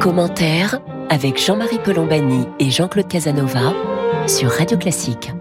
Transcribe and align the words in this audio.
Commentaire 0.00 0.80
avec 1.10 1.44
Jean-Marie 1.44 1.82
Colombani 1.82 2.46
et 2.60 2.70
Jean-Claude 2.70 3.08
Casanova 3.08 3.74
sur 4.28 4.48
Radio 4.50 4.78
Classique. 4.78 5.32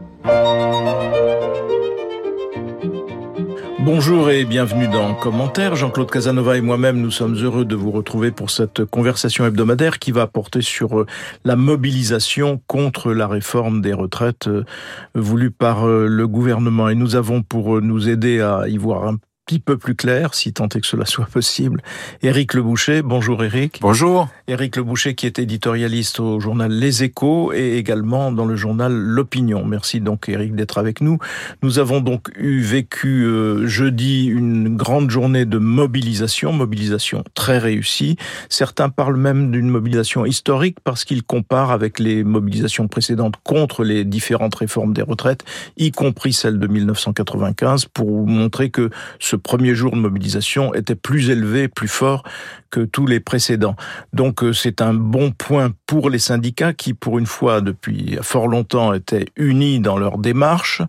Bonjour 3.81 4.31
et 4.31 4.45
bienvenue 4.45 4.87
dans 4.87 5.13
Commentaire. 5.13 5.75
Jean-Claude 5.75 6.09
Casanova 6.09 6.57
et 6.57 6.61
moi-même, 6.61 6.99
nous 6.99 7.11
sommes 7.11 7.35
heureux 7.35 7.65
de 7.65 7.75
vous 7.75 7.91
retrouver 7.91 8.31
pour 8.31 8.49
cette 8.49 8.83
conversation 8.83 9.45
hebdomadaire 9.45 9.99
qui 9.99 10.11
va 10.11 10.25
porter 10.25 10.61
sur 10.61 11.01
euh, 11.01 11.05
la 11.45 11.55
mobilisation 11.55 12.59
contre 12.65 13.13
la 13.13 13.27
réforme 13.27 13.81
des 13.81 13.93
retraites 13.93 14.47
euh, 14.47 14.65
voulue 15.13 15.51
par 15.51 15.87
euh, 15.87 16.07
le 16.07 16.27
gouvernement. 16.27 16.89
Et 16.89 16.95
nous 16.95 17.15
avons 17.15 17.43
pour 17.43 17.79
nous 17.79 18.09
aider 18.09 18.41
à 18.41 18.67
y 18.67 18.77
voir 18.77 19.07
un 19.07 19.17
petit 19.47 19.59
peu 19.59 19.77
plus 19.77 19.95
clair, 19.95 20.33
si 20.33 20.51
tant 20.51 20.67
est 20.67 20.81
que 20.81 20.85
cela 20.85 21.05
soit 21.05 21.25
possible. 21.25 21.81
Éric 22.21 22.53
Le 22.53 22.61
Boucher, 22.61 23.01
bonjour 23.01 23.45
Éric. 23.45 23.79
Bonjour. 23.81 24.27
Éric 24.49 24.75
Le 24.75 24.83
Boucher 24.83 25.15
qui 25.15 25.25
est 25.25 25.39
éditorialiste 25.39 26.19
au 26.19 26.41
journal 26.41 26.69
Les 26.69 27.05
Échos 27.05 27.53
et 27.53 27.77
également 27.77 28.33
dans 28.33 28.43
le 28.43 28.57
journal 28.57 28.91
L'Opinion. 28.91 29.63
Merci 29.63 30.01
donc 30.01 30.27
Éric 30.27 30.53
d'être 30.53 30.77
avec 30.77 30.99
nous. 30.99 31.17
Nous 31.63 31.79
avons 31.79 32.01
donc 32.01 32.27
eu 32.35 32.59
vécu 32.59 33.23
euh, 33.23 33.65
jeudi 33.67 34.25
une 34.25 34.75
grande 34.75 35.09
journée 35.09 35.45
de 35.45 35.59
mobilisation, 35.59 36.51
mobilisation 36.51 37.23
très 37.33 37.57
réussie. 37.57 38.17
Certains 38.49 38.89
parlent 38.89 39.15
même 39.15 39.51
d'une 39.51 39.69
mobilisation 39.69 40.25
historique 40.25 40.79
parce 40.83 41.05
qu'ils 41.05 41.23
comparent 41.23 41.71
avec 41.71 41.99
les 41.99 42.25
mobilisations 42.25 42.89
précédentes 42.89 43.35
contre 43.45 43.85
les 43.85 44.03
différentes 44.03 44.55
réformes 44.55 44.91
des 44.91 45.03
retraites, 45.03 45.45
y 45.77 45.91
compris 45.91 46.33
celle 46.33 46.59
de 46.59 46.67
1995, 46.67 47.85
pour 47.85 48.27
montrer 48.27 48.71
que 48.71 48.89
ce 49.19 49.36
premier 49.37 49.75
jour 49.75 49.91
de 49.91 49.97
mobilisation 49.97 50.73
était 50.73 50.95
plus 50.95 51.29
élevé, 51.29 51.67
plus 51.67 51.87
fort 51.87 52.23
que 52.69 52.81
tous 52.81 53.05
les 53.05 53.19
précédents. 53.19 53.75
Donc 54.13 54.43
euh, 54.43 54.53
c'est 54.53 54.81
un 54.81 54.93
bon 54.93 55.31
point 55.31 55.71
pour 55.85 56.09
les 56.09 56.19
syndicats 56.19 56.73
qui, 56.73 56.93
pour 56.93 57.17
une 57.17 57.25
fois, 57.25 57.61
depuis 57.61 58.17
fort 58.21 58.47
longtemps, 58.47 58.93
étaient 58.93 59.27
unis 59.35 59.79
dans 59.79 59.97
leur 59.97 60.17
démarche 60.17 60.81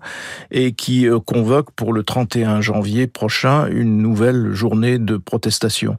et 0.51 0.73
qui 0.73 1.09
euh, 1.09 1.21
convoquent 1.21 1.71
pour 1.73 1.93
le 1.93 2.03
31 2.03 2.61
janvier 2.61 3.07
prochain 3.07 3.67
une 3.69 3.99
nouvelle 3.99 4.53
journée 4.53 4.99
de 4.99 5.17
protestation. 5.17 5.97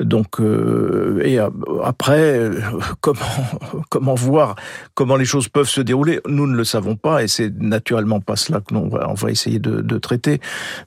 Donc, 0.00 0.40
euh, 0.40 1.22
et 1.24 1.38
après, 1.84 2.50
comment, 3.90 4.14
voir 4.14 4.56
comment 4.94 5.16
les 5.16 5.24
choses 5.24 5.48
peuvent 5.48 5.68
se 5.68 5.80
dérouler 5.80 6.20
Nous 6.26 6.46
ne 6.46 6.56
le 6.56 6.64
savons 6.64 6.96
pas 6.96 7.22
et 7.22 7.28
c'est 7.28 7.56
naturellement 7.60 8.20
pas 8.20 8.36
cela 8.36 8.60
que 8.60 8.74
l'on 8.74 8.88
va, 8.88 9.30
essayer 9.30 9.58
de 9.58 9.98
traiter, 9.98 10.40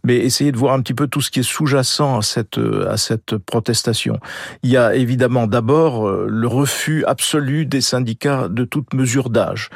mais 0.03 0.17
essayer 0.17 0.51
de 0.51 0.57
voir 0.57 0.73
un 0.73 0.81
petit 0.81 0.93
peu 0.93 1.02
tout 1.05 1.21
ce 1.21 1.31
qui 1.31 1.39
est 1.39 1.43
sous-jacent 1.43 2.17
à 2.17 2.21
cette, 2.21 2.59
à 2.87 2.97
cette 2.97 3.37
protestation. 3.37 4.19
Il 4.63 4.69
y 4.69 4.77
a 4.77 4.95
évidemment 4.95 5.47
d'abord 5.47 6.07
euh, 6.07 6.27
le 6.29 6.47
refus 6.47 7.03
absolu 7.05 7.65
des 7.65 7.81
syndicats 7.81 8.47
de 8.47 8.63
toute 8.63 8.93
mesure 8.93 9.29
d'âge. 9.29 9.69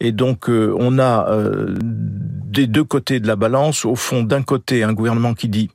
Et 0.00 0.12
donc 0.12 0.48
euh, 0.48 0.74
on 0.78 0.98
a 0.98 1.28
euh, 1.28 1.74
des 1.80 2.66
deux 2.66 2.84
côtés 2.84 3.20
de 3.20 3.26
la 3.26 3.36
balance, 3.36 3.84
au 3.84 3.96
fond 3.96 4.22
d'un 4.22 4.42
côté 4.42 4.82
un 4.82 4.92
gouvernement 4.92 5.34
qui 5.34 5.48
dit 5.48 5.70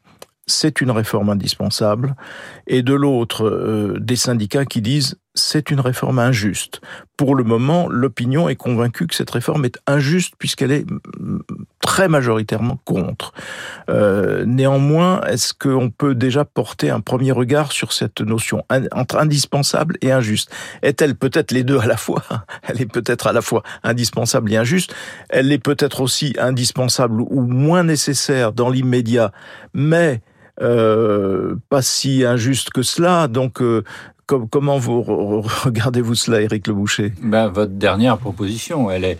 c'est 0.47 0.81
une 0.81 0.89
réforme 0.89 1.29
indispensable, 1.29 2.15
et 2.65 2.81
de 2.81 2.95
l'autre 2.95 3.99
des 3.99 4.15
syndicats 4.15 4.65
qui 4.65 4.81
disent 4.81 5.19
c'est 5.39 5.71
une 5.71 5.79
réforme 5.79 6.19
injuste. 6.19 6.81
Pour 7.17 7.35
le 7.35 7.43
moment, 7.43 7.89
l'opinion 7.89 8.47
est 8.47 8.55
convaincue 8.55 9.07
que 9.07 9.15
cette 9.15 9.29
réforme 9.29 9.65
est 9.65 9.77
injuste 9.87 10.33
puisqu'elle 10.37 10.71
est 10.71 10.85
très 11.81 12.07
majoritairement 12.07 12.79
contre. 12.85 13.33
Euh, 13.89 14.45
néanmoins, 14.45 15.21
est-ce 15.23 15.53
qu'on 15.53 15.89
peut 15.89 16.15
déjà 16.15 16.45
porter 16.45 16.89
un 16.89 17.01
premier 17.01 17.31
regard 17.31 17.71
sur 17.71 17.91
cette 17.91 18.21
notion 18.21 18.63
entre 18.93 19.17
indispensable 19.17 19.97
et 20.01 20.11
injuste? 20.11 20.51
Est-elle 20.81 21.15
peut-être 21.15 21.51
les 21.51 21.63
deux 21.63 21.79
à 21.79 21.87
la 21.87 21.97
fois? 21.97 22.23
Elle 22.63 22.81
est 22.81 22.91
peut-être 22.91 23.27
à 23.27 23.33
la 23.33 23.41
fois 23.41 23.63
indispensable 23.83 24.53
et 24.53 24.57
injuste. 24.57 24.95
Elle 25.29 25.51
est 25.51 25.59
peut-être 25.59 26.01
aussi 26.01 26.35
indispensable 26.39 27.21
ou 27.21 27.41
moins 27.41 27.83
nécessaire 27.83 28.53
dans 28.53 28.69
l'immédiat, 28.69 29.31
mais 29.73 30.21
euh, 30.61 31.55
pas 31.69 31.81
si 31.81 32.25
injuste 32.25 32.71
que 32.71 32.81
cela. 32.81 33.27
Donc, 33.27 33.61
euh, 33.61 33.83
comment 34.51 34.77
vous 34.77 35.01
regardez-vous 35.01 36.15
cela, 36.15 36.41
Éric 36.41 36.67
Le 36.67 36.73
Boucher? 36.73 37.13
Ben, 37.21 37.47
Votre 37.47 37.73
dernière 37.73 38.17
proposition, 38.17 38.89
elle 38.91 39.05
est, 39.05 39.19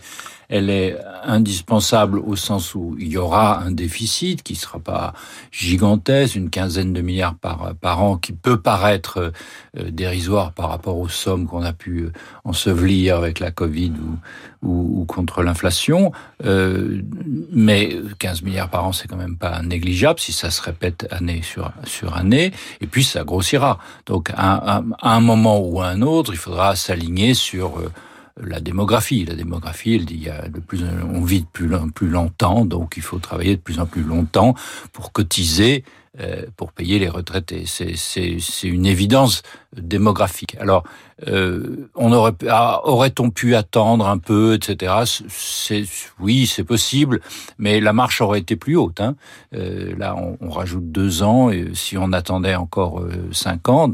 elle 0.50 0.68
est 0.68 0.96
indispensable 1.22 2.18
au 2.18 2.34
sens 2.34 2.74
où 2.74 2.96
il 2.98 3.08
y 3.08 3.16
aura 3.16 3.62
un 3.62 3.70
déficit 3.70 4.42
qui 4.42 4.56
sera 4.56 4.80
pas 4.80 5.14
gigantesque, 5.52 6.34
une 6.34 6.50
quinzaine 6.50 6.92
de 6.92 7.00
milliards 7.00 7.36
par, 7.36 7.74
par 7.80 8.02
an, 8.02 8.16
qui 8.16 8.32
peut 8.32 8.60
paraître 8.60 9.32
euh, 9.78 9.90
dérisoire 9.90 10.52
par 10.52 10.68
rapport 10.68 10.98
aux 10.98 11.08
sommes 11.08 11.46
qu'on 11.46 11.62
a 11.62 11.72
pu 11.72 12.00
euh, 12.00 12.12
ensevelir 12.44 13.16
avec 13.16 13.38
la 13.38 13.52
Covid 13.52 13.92
ou, 14.62 14.68
ou, 14.68 15.00
ou 15.00 15.04
contre 15.04 15.42
l'inflation. 15.42 16.10
Euh, 16.44 17.00
mais 17.52 17.96
15 18.18 18.42
milliards 18.42 18.70
par 18.70 18.84
an, 18.84 18.92
c'est 18.92 19.06
quand 19.06 19.16
même 19.16 19.36
pas 19.36 19.62
négligeable 19.62 20.18
si 20.18 20.32
ça 20.32 20.50
se 20.50 20.60
répète 20.60 21.06
année 21.12 21.42
sur, 21.42 21.70
sur 21.84 22.16
année. 22.16 22.52
Et 22.80 22.88
puis, 22.88 23.04
ça 23.04 23.22
grossira. 23.22 23.78
Donc, 24.06 24.30
à, 24.30 24.78
à, 24.78 24.82
à 25.00 25.14
un 25.14 25.20
moment 25.20 25.60
ou 25.60 25.80
à 25.80 25.86
un 25.86 26.02
autre, 26.02 26.32
il 26.32 26.38
faudra 26.38 26.74
s'aligner 26.74 27.34
sur 27.34 27.78
euh, 27.78 27.92
la 28.36 28.60
démographie. 28.60 29.24
La 29.24 29.34
démographie, 29.34 29.94
il 29.96 30.22
y 30.22 30.28
a 30.28 30.48
de 30.48 30.60
plus, 30.60 30.82
on 30.82 31.22
vit 31.22 31.42
de 31.42 31.46
plus, 31.46 31.70
plus 31.94 32.08
longtemps, 32.08 32.64
donc 32.64 32.94
il 32.96 33.02
faut 33.02 33.18
travailler 33.18 33.56
de 33.56 33.60
plus 33.60 33.78
en 33.80 33.86
plus 33.86 34.02
longtemps 34.02 34.54
pour 34.92 35.12
cotiser 35.12 35.84
euh, 36.18 36.46
pour 36.56 36.72
payer 36.72 36.98
les 36.98 37.08
retraités. 37.08 37.66
C'est 37.66 38.34
une 38.64 38.84
évidence 38.84 39.42
démographique. 39.76 40.56
Alors, 40.58 40.82
euh, 41.26 41.88
on 41.94 42.12
aurait 42.12 42.32
ah, 42.48 42.80
aurait-on 42.84 43.30
pu 43.30 43.54
attendre 43.54 44.08
un 44.08 44.18
peu, 44.18 44.54
etc. 44.54 44.94
C'est 45.28 45.84
oui, 46.18 46.46
c'est 46.46 46.64
possible, 46.64 47.20
mais 47.58 47.80
la 47.80 47.92
marche 47.92 48.20
aurait 48.20 48.40
été 48.40 48.56
plus 48.56 48.76
haute. 48.76 49.00
Hein. 49.00 49.16
Euh, 49.54 49.94
là, 49.98 50.16
on, 50.16 50.50
rajoute 50.50 50.90
deux 50.90 51.22
ans, 51.22 51.50
et 51.50 51.70
si 51.74 51.96
on 51.96 52.12
attendait 52.12 52.54
encore 52.54 53.00
euh, 53.00 53.28
cinq 53.32 53.68
ans, 53.68 53.90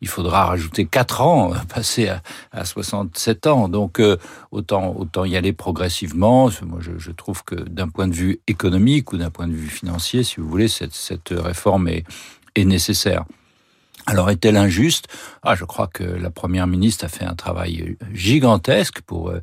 il 0.00 0.08
faudra 0.08 0.46
rajouter 0.46 0.86
quatre 0.86 1.20
ans, 1.20 1.52
passer 1.74 2.08
à, 2.08 2.22
à 2.52 2.64
67 2.64 3.46
ans. 3.46 3.68
Donc, 3.68 4.00
euh, 4.00 4.16
autant 4.50 4.94
autant 4.96 5.24
y 5.24 5.36
aller 5.36 5.52
progressivement. 5.52 6.50
Moi, 6.62 6.80
je, 6.80 6.92
je 6.98 7.10
trouve 7.10 7.44
que 7.44 7.54
d'un 7.54 7.88
point 7.88 8.08
de 8.08 8.14
vue 8.14 8.40
économique 8.46 9.12
ou 9.12 9.16
d'un 9.16 9.30
point 9.30 9.46
de 9.46 9.54
vue 9.54 9.68
financier, 9.68 10.22
si 10.22 10.40
vous 10.40 10.48
voulez, 10.48 10.68
cette, 10.68 10.94
cette 10.94 11.30
réforme 11.30 11.88
est, 11.88 12.04
est 12.54 12.64
nécessaire. 12.64 13.24
Alors 14.06 14.30
est-elle 14.30 14.56
injuste? 14.56 15.08
Ah, 15.42 15.54
je 15.54 15.64
crois 15.64 15.86
que 15.86 16.04
la 16.04 16.30
première 16.30 16.66
ministre 16.66 17.04
a 17.04 17.08
fait 17.08 17.24
un 17.24 17.34
travail 17.34 17.96
gigantesque 18.12 19.02
pour 19.02 19.28
euh, 19.28 19.40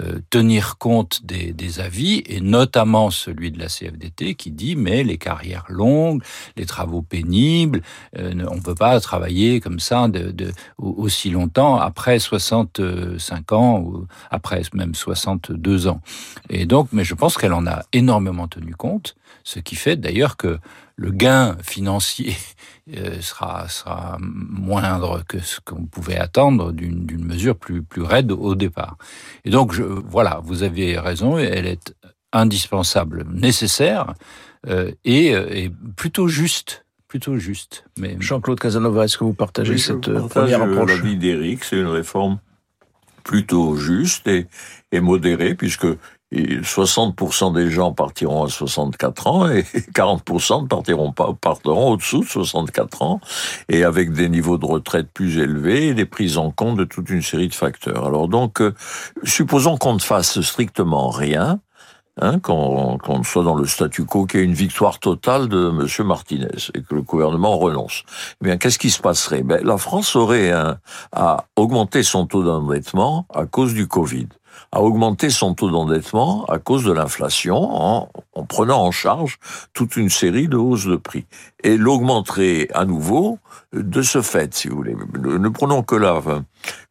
euh, 0.00 0.20
tenir 0.30 0.78
compte 0.78 1.24
des, 1.24 1.52
des, 1.52 1.80
avis 1.80 2.22
et 2.26 2.40
notamment 2.40 3.10
celui 3.10 3.50
de 3.50 3.58
la 3.58 3.66
CFDT 3.66 4.34
qui 4.34 4.50
dit 4.50 4.76
mais 4.76 5.04
les 5.04 5.18
carrières 5.18 5.64
longues, 5.68 6.22
les 6.56 6.66
travaux 6.66 7.02
pénibles, 7.02 7.82
euh, 8.18 8.32
on 8.50 8.56
ne 8.56 8.60
peut 8.60 8.74
pas 8.74 8.98
travailler 9.00 9.60
comme 9.60 9.80
ça 9.80 10.08
de, 10.08 10.30
de, 10.30 10.52
aussi 10.78 11.30
longtemps 11.30 11.76
après 11.76 12.18
65 12.18 13.52
ans 13.52 13.78
ou 13.78 14.06
après 14.30 14.62
même 14.74 14.94
62 14.94 15.88
ans. 15.88 16.00
Et 16.48 16.66
donc, 16.66 16.88
mais 16.92 17.04
je 17.04 17.14
pense 17.14 17.36
qu'elle 17.36 17.52
en 17.52 17.66
a 17.66 17.82
énormément 17.92 18.48
tenu 18.48 18.74
compte, 18.74 19.16
ce 19.44 19.60
qui 19.60 19.76
fait 19.76 19.96
d'ailleurs 19.96 20.36
que 20.36 20.58
le 21.00 21.10
gain 21.10 21.56
financier 21.62 22.36
euh, 22.96 23.20
sera, 23.20 23.68
sera 23.68 24.18
moindre 24.20 25.24
que 25.26 25.40
ce 25.40 25.58
qu'on 25.64 25.86
pouvait 25.86 26.18
attendre 26.18 26.72
d'une 26.72 27.24
mesure 27.24 27.56
plus, 27.56 27.82
plus 27.82 28.02
raide 28.02 28.30
au 28.30 28.54
départ. 28.54 28.96
Et 29.44 29.50
donc, 29.50 29.72
je, 29.72 29.82
voilà, 29.82 30.40
vous 30.44 30.62
avez 30.62 30.98
raison, 30.98 31.38
elle 31.38 31.66
est 31.66 31.94
indispensable, 32.32 33.26
nécessaire 33.32 34.14
euh, 34.68 34.92
et, 35.04 35.34
euh, 35.34 35.48
et 35.50 35.72
plutôt 35.96 36.28
juste 36.28 36.84
plutôt 37.08 37.38
juste. 37.38 37.84
Mais 37.98 38.16
Jean-Claude 38.20 38.60
Casanova, 38.60 39.04
est-ce 39.04 39.18
que 39.18 39.24
vous 39.24 39.32
partagez 39.32 39.72
oui, 39.72 39.80
cette 39.80 40.28
première 40.28 40.62
approche? 40.62 40.90
L'avis 40.90 41.16
d'Éric, 41.16 41.64
c'est 41.64 41.74
une 41.74 41.88
réforme 41.88 42.38
plutôt 43.24 43.74
juste 43.74 44.28
et, 44.28 44.46
et 44.92 45.00
modérée, 45.00 45.56
puisque 45.56 45.88
60% 46.32 47.54
des 47.54 47.70
gens 47.70 47.92
partiront 47.92 48.44
à 48.44 48.48
64 48.48 49.26
ans 49.26 49.48
et 49.48 49.62
40% 49.94 50.62
ne 50.62 50.66
partiront 50.68 51.12
pas, 51.12 51.32
partiront 51.40 51.92
au-dessous 51.92 52.20
de 52.20 52.28
64 52.28 53.02
ans 53.02 53.20
et 53.68 53.84
avec 53.84 54.12
des 54.12 54.28
niveaux 54.28 54.58
de 54.58 54.66
retraite 54.66 55.08
plus 55.12 55.38
élevés 55.38 55.88
et 55.88 55.94
des 55.94 56.06
prises 56.06 56.38
en 56.38 56.50
compte 56.50 56.76
de 56.76 56.84
toute 56.84 57.10
une 57.10 57.22
série 57.22 57.48
de 57.48 57.54
facteurs. 57.54 58.06
Alors 58.06 58.28
donc, 58.28 58.60
euh, 58.60 58.74
supposons 59.24 59.76
qu'on 59.76 59.94
ne 59.94 59.98
fasse 59.98 60.40
strictement 60.40 61.10
rien, 61.10 61.60
hein, 62.20 62.38
qu'on 62.38 62.98
qu 62.98 63.24
soit 63.24 63.42
dans 63.42 63.54
le 63.56 63.66
statu 63.66 64.04
quo, 64.04 64.26
qu'il 64.26 64.40
y 64.40 64.42
ait 64.42 64.46
une 64.46 64.54
victoire 64.54 64.98
totale 64.98 65.48
de 65.48 65.70
M. 65.70 66.06
Martinez 66.06 66.48
et 66.74 66.82
que 66.82 66.94
le 66.94 67.02
gouvernement 67.02 67.58
renonce. 67.58 68.04
Eh 68.40 68.44
bien, 68.44 68.56
qu'est-ce 68.56 68.78
qui 68.78 68.90
se 68.90 69.00
passerait? 69.00 69.42
Ben, 69.42 69.60
La 69.64 69.78
France 69.78 70.14
aurait 70.16 70.52
un, 70.52 70.78
à 71.12 71.46
augmenter 71.56 72.02
son 72.02 72.26
taux 72.26 72.44
d'endettement 72.44 73.26
à 73.34 73.46
cause 73.46 73.74
du 73.74 73.88
Covid 73.88 74.28
a 74.72 74.82
augmenté 74.82 75.30
son 75.30 75.54
taux 75.54 75.70
d'endettement 75.70 76.44
à 76.46 76.58
cause 76.58 76.84
de 76.84 76.92
l'inflation 76.92 77.56
en, 77.56 78.08
en, 78.34 78.44
prenant 78.44 78.82
en 78.82 78.90
charge 78.90 79.38
toute 79.72 79.96
une 79.96 80.10
série 80.10 80.48
de 80.48 80.56
hausses 80.56 80.86
de 80.86 80.96
prix. 80.96 81.26
Et 81.64 81.76
l'augmenterait 81.76 82.68
à 82.74 82.84
nouveau 82.84 83.38
de 83.72 84.02
ce 84.02 84.20
fait, 84.20 84.54
si 84.54 84.68
vous 84.68 84.76
voulez. 84.76 84.96
Ne 85.18 85.48
prenons 85.48 85.82
que 85.82 85.94
là, 85.94 86.20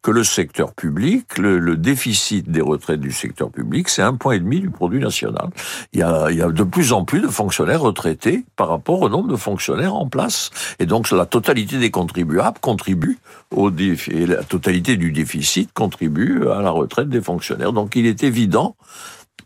que 0.02 0.10
le 0.10 0.24
secteur 0.24 0.72
public, 0.72 1.36
le, 1.38 1.76
déficit 1.76 2.50
des 2.50 2.60
retraites 2.60 3.00
du 3.00 3.12
secteur 3.12 3.50
public, 3.50 3.88
c'est 3.88 4.02
un 4.02 4.14
point 4.14 4.34
et 4.34 4.38
demi 4.38 4.60
du 4.60 4.70
produit 4.70 5.00
national. 5.00 5.50
Il 5.92 6.00
y, 6.00 6.02
a, 6.02 6.30
il 6.30 6.38
y 6.38 6.42
a 6.42 6.48
de 6.48 6.62
plus 6.62 6.92
en 6.92 7.04
plus 7.04 7.20
de 7.20 7.28
fonctionnaires 7.28 7.82
retraités 7.82 8.44
par 8.56 8.68
rapport 8.68 9.00
au 9.02 9.08
nombre 9.08 9.28
de 9.28 9.36
fonctionnaires 9.36 9.94
en 9.94 10.08
place. 10.08 10.50
Et 10.78 10.86
donc 10.86 11.10
la 11.10 11.26
totalité 11.26 11.78
des 11.78 11.90
contribuables 11.90 12.58
contribue 12.60 13.18
au 13.50 13.70
défi, 13.70 14.10
et 14.12 14.26
la 14.26 14.42
totalité 14.42 14.96
du 14.96 15.12
déficit 15.12 15.72
contribue 15.72 16.46
à 16.48 16.62
la 16.62 16.70
retraite 16.70 17.08
des 17.08 17.20
fonctionnaires. 17.20 17.72
Donc 17.72 17.96
il 17.96 18.06
est 18.06 18.22
évident 18.22 18.76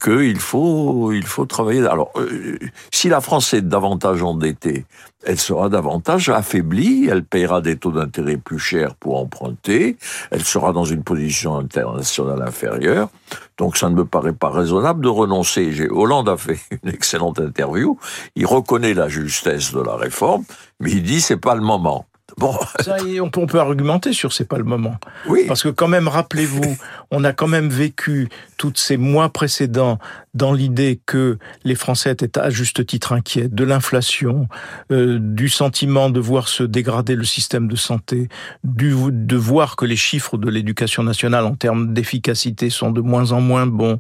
qu'il 0.05 0.39
faut, 0.39 1.13
il 1.13 1.25
faut 1.25 1.47
travailler. 1.47 1.87
Alors, 1.87 2.11
euh, 2.17 2.59
si 2.93 3.09
la 3.09 3.23
France 3.23 3.55
est 3.55 3.63
davantage 3.63 4.23
endettée, 4.23 4.85
elle 5.25 5.39
sera 5.39 5.71
davantage 5.71 6.29
affaiblie, 6.29 7.09
elle 7.11 7.25
paiera 7.25 7.63
des 7.63 7.79
taux 7.79 7.93
d'intérêt 7.93 8.37
plus 8.37 8.59
chers 8.59 8.95
pour 8.97 9.19
emprunter, 9.19 9.97
elle 10.31 10.45
sera 10.45 10.73
dans 10.73 10.85
une 10.85 11.03
position 11.03 11.57
internationale 11.57 12.43
inférieure. 12.43 13.09
Donc, 13.57 13.79
ça 13.79 13.89
ne 13.89 13.95
me 13.95 14.05
paraît 14.05 14.35
pas 14.35 14.51
raisonnable 14.51 15.03
de 15.03 15.09
renoncer. 15.09 15.89
Hollande 15.91 16.29
a 16.29 16.37
fait 16.37 16.59
une 16.71 16.91
excellente 16.91 17.39
interview. 17.39 17.99
Il 18.37 18.47
reconnaît 18.47 18.93
la 18.93 19.09
justesse 19.09 19.73
de 19.73 19.81
la 19.81 19.97
réforme, 19.97 20.45
mais 20.81 20.91
il 20.91 21.03
dit 21.03 21.23
c'est 21.23 21.39
pas 21.39 21.55
le 21.55 21.63
moment. 21.63 22.07
Bon. 22.37 22.55
Ça, 22.81 22.97
on, 23.21 23.31
peut, 23.31 23.41
on 23.41 23.47
peut 23.47 23.61
argumenter 23.61 24.13
sur 24.13 24.33
c'est 24.33 24.49
pas 24.49 24.59
le 24.59 24.65
moment. 24.65 24.97
Oui. 25.27 25.45
Parce 25.47 25.63
que 25.63 25.69
quand 25.69 25.89
même, 25.89 26.09
rappelez-vous, 26.09 26.77
on 27.11 27.25
a 27.25 27.33
quand 27.33 27.49
même 27.49 27.69
vécu 27.69 28.29
tous 28.57 28.75
ces 28.77 28.97
mois 28.97 29.29
précédents 29.29 29.99
dans 30.35 30.53
l'idée 30.53 31.01
que 31.07 31.39
les 31.65 31.75
Français 31.75 32.11
étaient 32.11 32.39
à 32.39 32.51
juste 32.51 32.85
titre 32.87 33.13
inquiets 33.13 33.49
de 33.49 33.65
l'inflation, 33.65 34.49
euh, 34.91 35.19
du 35.21 35.49
sentiment 35.49 36.11
de 36.11 36.21
voir 36.21 36.49
se 36.49 36.63
dégrader 36.63 37.15
le 37.15 37.25
système 37.25 37.69
de 37.69 37.77
santé, 37.77 38.29
du, 38.65 38.95
de 39.11 39.37
voir 39.37 39.77
que 39.77 39.85
les 39.85 39.97
chiffres 39.97 40.37
de 40.37 40.49
l'éducation 40.49 41.03
nationale 41.03 41.45
en 41.45 41.55
termes 41.55 41.95
d'efficacité 41.95 42.71
sont 42.71 42.91
de 42.91 43.01
moins 43.01 43.33
en 43.33 43.41
moins 43.41 43.67
bons. 43.67 43.99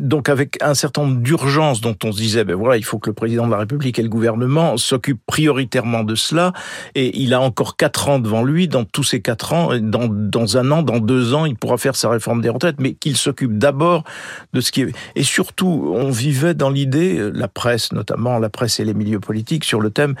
Donc 0.00 0.28
avec 0.28 0.56
un 0.62 0.74
certain 0.74 1.02
nombre 1.02 1.20
d'urgences 1.20 1.80
dont 1.80 1.96
on 2.04 2.12
se 2.12 2.18
disait, 2.18 2.44
ben 2.44 2.56
voilà, 2.56 2.76
il 2.76 2.84
faut 2.84 2.98
que 2.98 3.10
le 3.10 3.14
président 3.14 3.46
de 3.46 3.52
la 3.52 3.58
République 3.58 3.98
et 3.98 4.02
le 4.02 4.08
gouvernement 4.08 4.76
s'occupent 4.76 5.22
prioritairement 5.26 6.04
de 6.04 6.14
cela. 6.14 6.52
Et 6.94 7.20
il 7.20 7.34
a 7.34 7.40
encore 7.40 7.76
quatre 7.76 8.08
ans 8.08 8.18
devant 8.18 8.42
lui. 8.42 8.68
Dans 8.68 8.84
tous 8.84 9.02
ces 9.02 9.20
quatre 9.20 9.52
ans, 9.52 9.70
dans, 9.78 10.08
dans 10.08 10.56
un 10.56 10.70
an, 10.70 10.82
dans 10.82 10.98
deux 10.98 11.34
ans, 11.34 11.44
il 11.46 11.56
pourra 11.56 11.76
faire 11.76 11.96
sa 11.96 12.08
réforme 12.08 12.40
des 12.40 12.48
retraites, 12.48 12.80
mais 12.80 12.94
qu'il 12.94 13.16
s'occupe 13.16 13.58
d'abord 13.58 14.04
de 14.52 14.60
ce 14.60 14.72
qui 14.72 14.82
est... 14.82 14.92
Et 15.16 15.22
surtout, 15.22 15.73
on 15.74 16.10
vivait 16.10 16.54
dans 16.54 16.70
l'idée, 16.70 17.18
euh, 17.18 17.30
la 17.34 17.48
presse 17.48 17.92
notamment, 17.92 18.38
la 18.38 18.48
presse 18.48 18.80
et 18.80 18.84
les 18.84 18.94
milieux 18.94 19.20
politiques, 19.20 19.64
sur 19.64 19.80
le 19.80 19.90
thème 19.90 20.14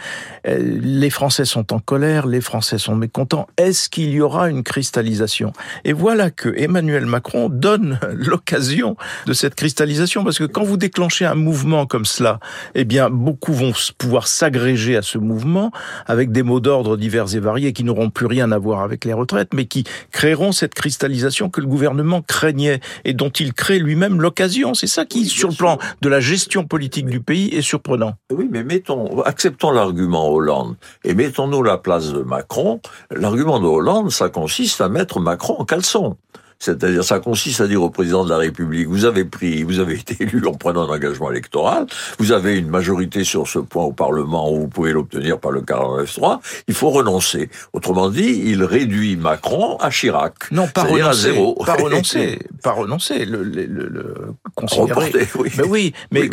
euh, 0.46 0.58
les 0.60 1.10
Français 1.10 1.44
sont 1.44 1.72
en 1.72 1.78
colère, 1.78 2.26
les 2.26 2.40
Français 2.40 2.78
sont 2.78 2.96
mécontents. 2.96 3.46
Est-ce 3.56 3.88
qu'il 3.88 4.10
y 4.10 4.20
aura 4.20 4.48
une 4.48 4.62
cristallisation? 4.62 5.52
Et 5.84 5.92
voilà 5.92 6.30
que 6.30 6.54
Emmanuel 6.56 7.06
Macron 7.06 7.48
donne 7.48 7.98
l'occasion 8.12 8.96
de 9.26 9.32
cette 9.32 9.54
cristallisation, 9.54 10.24
parce 10.24 10.38
que 10.38 10.44
quand 10.44 10.64
vous 10.64 10.76
déclenchez 10.76 11.24
un 11.24 11.34
mouvement 11.34 11.86
comme 11.86 12.04
cela, 12.04 12.40
eh 12.74 12.84
bien, 12.84 13.10
beaucoup 13.10 13.52
vont 13.52 13.72
pouvoir 13.98 14.26
s'agréger 14.26 14.96
à 14.96 15.02
ce 15.02 15.18
mouvement 15.18 15.70
avec 16.06 16.32
des 16.32 16.42
mots 16.42 16.60
d'ordre 16.60 16.96
divers 16.96 17.34
et 17.34 17.40
variés 17.40 17.72
qui 17.72 17.84
n'auront 17.84 18.10
plus 18.10 18.26
rien 18.26 18.52
à 18.52 18.58
voir 18.58 18.82
avec 18.82 19.04
les 19.04 19.12
retraites, 19.12 19.54
mais 19.54 19.66
qui 19.66 19.84
créeront 20.10 20.52
cette 20.52 20.74
cristallisation 20.74 21.50
que 21.50 21.60
le 21.60 21.66
gouvernement 21.66 22.22
craignait 22.22 22.80
et 23.04 23.12
dont 23.12 23.30
il 23.30 23.52
crée 23.52 23.78
lui-même 23.78 24.20
l'occasion. 24.20 24.74
C'est 24.74 24.86
ça 24.86 25.04
qui, 25.04 25.28
sur 25.44 25.50
le 25.50 25.56
plan 25.56 25.78
de 26.00 26.08
la 26.08 26.20
gestion 26.20 26.64
politique 26.64 27.06
du 27.06 27.20
pays 27.20 27.48
est 27.54 27.60
surprenant. 27.60 28.14
Oui, 28.32 28.48
mais 28.50 28.64
mettons, 28.64 29.20
acceptons 29.22 29.72
l'argument 29.72 30.30
Hollande 30.30 30.76
et 31.04 31.14
mettons-nous 31.14 31.62
la 31.62 31.76
place 31.76 32.12
de 32.12 32.20
Macron. 32.20 32.80
L'argument 33.10 33.60
de 33.60 33.66
Hollande, 33.66 34.10
ça 34.10 34.30
consiste 34.30 34.80
à 34.80 34.88
mettre 34.88 35.20
Macron 35.20 35.56
en 35.58 35.64
caleçon. 35.64 36.16
C'est-à-dire, 36.58 37.04
ça 37.04 37.20
consiste 37.20 37.60
à 37.60 37.66
dire 37.66 37.82
au 37.82 37.90
président 37.90 38.24
de 38.24 38.30
la 38.30 38.38
République, 38.38 38.88
vous 38.88 39.04
avez 39.04 39.24
pris, 39.24 39.62
vous 39.62 39.80
avez 39.80 39.94
été 39.94 40.16
élu 40.22 40.46
en 40.46 40.52
prenant 40.52 40.88
un 40.88 40.94
engagement 40.94 41.30
électoral, 41.30 41.86
vous 42.18 42.32
avez 42.32 42.58
une 42.58 42.68
majorité 42.68 43.24
sur 43.24 43.46
ce 43.48 43.58
point 43.58 43.84
au 43.84 43.92
Parlement 43.92 44.52
où 44.52 44.60
vous 44.60 44.68
pouvez 44.68 44.92
l'obtenir 44.92 45.38
par 45.38 45.50
le 45.50 45.62
49-3, 45.62 46.40
il 46.68 46.74
faut 46.74 46.90
renoncer. 46.90 47.50
Autrement 47.72 48.08
dit, 48.08 48.42
il 48.46 48.64
réduit 48.64 49.16
Macron 49.16 49.76
à 49.78 49.90
Chirac. 49.90 50.34
Non, 50.50 50.66
pas 50.68 50.84
renoncer, 50.84 51.02
à 51.02 51.12
zéro. 51.12 51.54
Pas 51.64 51.74
renoncer, 51.74 52.38
pas 52.62 52.72
renoncer, 52.72 53.24
le, 53.24 53.42
le, 53.42 53.66
le, 53.66 54.14
considérer. 54.54 55.28
oui. 55.38 55.50
Mais 55.58 55.64
oui, 55.64 55.94
mais 56.10 56.28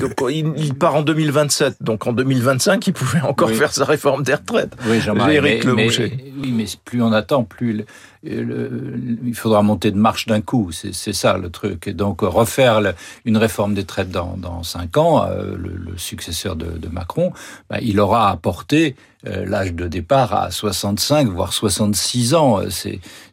Il, 0.58 0.74
part 0.76 0.96
en 0.96 1.02
2027, 1.02 1.78
donc 1.82 2.08
en 2.08 2.14
2025, 2.14 2.88
il 2.88 2.94
pouvait 2.94 3.22
encore 3.22 3.52
faire 3.52 3.74
sa 3.74 3.86
réforme 3.86 4.24
des 4.24 4.36
retraites. 4.36 4.74
Oui, 4.88 5.00
Jean-Marie, 5.02 5.42
mais, 5.42 5.60
mais, 5.66 5.90
oui, 5.98 6.54
mais 6.54 6.66
plus 6.86 7.02
on 7.02 7.12
attend, 7.12 7.44
plus 7.44 7.86
il 8.24 9.34
faudra 9.34 9.62
monter 9.64 9.92
de 9.92 9.98
marche 9.98 10.28
d'un 10.28 10.42
coup. 10.42 10.72
C'est 10.72 11.14
ça 11.14 11.38
le 11.38 11.50
truc. 11.50 11.88
Et 11.88 11.94
donc 11.94 12.22
refaire 12.22 12.82
une 13.26 13.38
réforme 13.38 13.74
des 13.74 13.86
traites 13.86 14.12
dans, 14.12 14.64
cinq 14.64 14.98
ans, 14.98 15.26
euh, 15.26 15.56
le, 15.58 15.98
successeur 15.98 16.56
de, 16.56 16.88
Macron, 16.90 17.32
bah, 17.70 17.78
il 17.82 18.00
aura 18.00 18.30
apporté 18.30 18.96
euh, 18.96 19.11
l'âge 19.24 19.74
de 19.74 19.88
départ 19.88 20.34
à 20.34 20.52
65 20.52 21.28
voire 21.30 21.54
66 21.54 22.34
ans. 22.34 22.60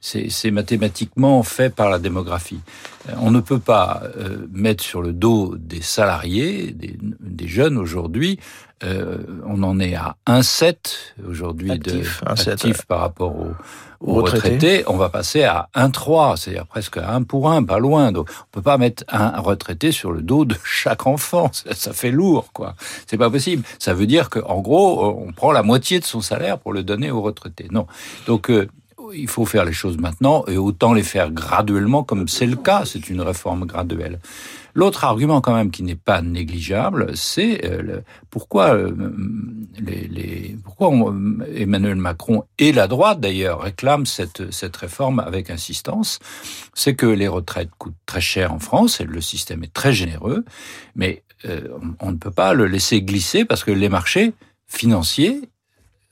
C'est 0.01 0.51
mathématiquement 0.51 1.43
fait 1.43 1.75
par 1.75 1.91
la 1.91 1.99
démographie. 1.99 2.61
Euh, 3.09 3.13
on 3.21 3.31
ne 3.31 3.41
peut 3.41 3.59
pas 3.59 4.03
mettre 4.53 4.85
sur 4.85 5.03
le 5.03 5.13
dos 5.13 5.57
des 5.57 5.81
salariés, 5.81 6.73
des, 6.73 6.99
des 7.01 7.49
jeunes 7.49 7.79
aujourd'hui, 7.79 8.39
euh, 8.85 9.19
on 9.45 9.65
en 9.65 9.81
est 9.81 9.97
à 9.97 10.15
1,7 10.29 10.77
aujourd'hui 11.29 11.77
de 11.81 12.03
par 12.87 13.01
rapport 13.01 13.35
aux, 14.01 14.15
retraités. 14.15 14.85
On 14.87 14.97
va 14.97 15.09
passer 15.09 15.43
à 15.43 15.69
1,3, 15.75 16.37
c'est-à-dire 16.37 16.67
presque 16.67 16.97
à 16.97 17.13
1 17.15 17.25
pour 17.25 17.51
1, 17.51 17.65
pas 17.65 17.81
loin. 17.81 18.13
Donc 18.13 18.31
on 18.31 18.47
peut 18.53 18.63
pas 18.63 18.79
mettre 18.79 19.03
un 19.09 19.41
retraité 19.41 19.91
sur 19.91 20.13
le 20.13 20.23
dos 20.23 20.45
de 20.45 20.55
chaque 20.63 21.09
enfant. 21.09 21.51
Ça, 21.53 21.93
fait 21.93 22.13
lourd, 22.13 22.53
quoi. 22.53 22.77
C'est 23.09 23.19
pas 23.19 23.31
possible. 23.31 23.65
Ça 23.81 23.95
veut 23.95 24.07
dire 24.07 24.31
qu'en 24.31 24.61
gros, 24.61 25.05
euh, 25.05 25.27
on 25.27 25.33
prend 25.33 25.51
la 25.51 25.65
moitié 25.65 25.78
de 25.79 26.05
son 26.05 26.21
salaire 26.21 26.59
pour 26.59 26.73
le 26.73 26.83
donner 26.83 27.11
aux 27.11 27.23
retraités. 27.23 27.69
Non. 27.71 27.87
Donc 28.27 28.51
euh, 28.51 28.69
il 29.15 29.29
faut 29.29 29.47
faire 29.47 29.65
les 29.65 29.73
choses 29.73 29.97
maintenant 29.97 30.45
et 30.47 30.59
autant 30.59 30.93
les 30.93 31.03
faire 31.03 31.31
graduellement 31.31 32.05
comme 32.05 32.29
c'est 32.29 32.47
le 32.47 32.57
cas. 32.57 32.85
C'est 32.85 33.09
une 33.09 33.21
réforme 33.21 33.65
graduelle. 33.65 34.19
L'autre 34.75 35.05
argument 35.05 35.41
quand 35.41 35.55
même 35.55 35.71
qui 35.71 35.83
n'est 35.83 35.97
pas 35.97 36.21
négligeable, 36.23 37.17
c'est 37.17 37.65
euh, 37.65 38.01
pourquoi, 38.31 38.75
euh, 38.75 38.93
Emmanuel 41.57 41.97
Macron 41.97 42.45
et 42.59 42.73
la 42.73 42.87
droite 42.87 43.19
d'ailleurs 43.19 43.63
réclament 43.63 44.07
cette, 44.07 44.53
cette 44.53 44.77
réforme 44.77 45.21
avec 45.21 45.51
insistance? 45.51 46.21
C'est 46.75 46.95
que 46.95 47.07
les 47.07 47.29
retraites 47.29 47.71
coûtent 47.79 47.95
très 48.07 48.21
cher 48.21 48.53
en 48.53 48.61
France 48.61 49.01
et 49.01 49.05
le 49.05 49.21
système 49.21 49.65
est 49.65 49.73
très 49.73 49.93
généreux, 49.93 50.45
mais 50.95 51.25
on 52.01 52.11
ne 52.11 52.17
peut 52.17 52.33
pas 52.33 52.53
le 52.53 52.67
laisser 52.67 53.01
glisser 53.01 53.45
parce 53.45 53.63
que 53.63 53.71
les 53.71 53.89
marchés 53.89 54.33
financiers 54.67 55.49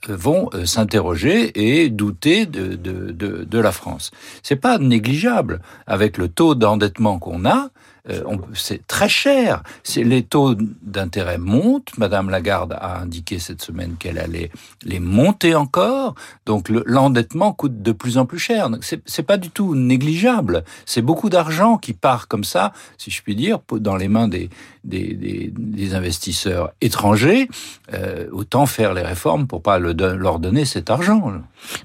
vont 0.09 0.51
s'interroger 0.65 1.81
et 1.81 1.91
douter 1.91 2.47
de, 2.47 2.77
de, 2.77 3.11
de, 3.11 3.45
de 3.45 3.59
la 3.59 3.73
France. 3.73 4.11
C'est 4.43 4.57
pas 4.57 4.79
négligeable 4.79 5.61
avec 5.87 6.17
le 6.19 6.29
taux 6.29 6.55
d'endettement 6.55 7.19
qu'on 7.19 7.45
a. 7.45 7.71
Euh, 8.11 8.23
c'est 8.55 8.87
très 8.87 9.09
cher. 9.09 9.63
Les 9.97 10.23
taux 10.23 10.55
d'intérêt 10.83 11.39
montent. 11.39 11.97
Madame 11.99 12.31
Lagarde 12.31 12.77
a 12.79 13.01
indiqué 13.01 13.39
cette 13.39 13.63
semaine 13.63 13.97
qu'elle 13.99 14.19
allait 14.19 14.51
les 14.85 15.01
monter 15.01 15.55
encore. 15.55 16.15
Donc 16.45 16.69
l'endettement 16.69 17.53
coûte 17.53 17.83
de 17.83 17.93
plus 17.93 18.19
en 18.19 18.27
plus 18.27 18.39
cher. 18.39 18.69
C'est 18.81 19.23
pas 19.23 19.37
du 19.37 19.51
tout 19.51 19.75
négligeable. 19.75 20.65
C'est 20.85 21.03
beaucoup 21.03 21.31
d'argent 21.31 21.79
qui 21.79 21.93
part 21.93 22.29
comme 22.29 22.45
ça, 22.45 22.73
si 22.99 23.11
je 23.11 23.23
puis 23.23 23.35
dire, 23.35 23.59
dans 23.73 23.97
les 23.97 24.09
mains 24.09 24.29
des, 24.29 24.51
des, 24.85 25.15
des, 25.57 25.95
investisseurs 25.95 26.73
étrangers. 26.81 27.49
Euh, 27.93 28.27
autant 28.33 28.67
faire 28.67 28.95
les 28.95 29.03
réformes 29.03 29.47
pour 29.47 29.63
pas 29.63 29.79
le, 29.79 29.93
leur 29.93 30.39
donner 30.39 30.65
cet 30.65 30.91
argent. 30.91 31.33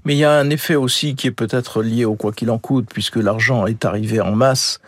Mais 0.05 0.15
il 0.15 0.19
y 0.19 0.25
a 0.25 0.33
un 0.33 0.49
effet 0.49 0.75
aussi 0.75 1.15
qui 1.15 1.27
est 1.27 1.31
peut-être 1.31 1.81
lié 1.81 2.05
au 2.05 2.15
quoi 2.15 2.31
qu'il 2.31 2.49
en 2.51 2.57
coûte, 2.57 2.87
puisque 2.91 3.17
l'argent 3.17 3.65
est 3.65 3.85
arrivé 3.85 4.21
en 4.21 4.35
masse 4.35 4.79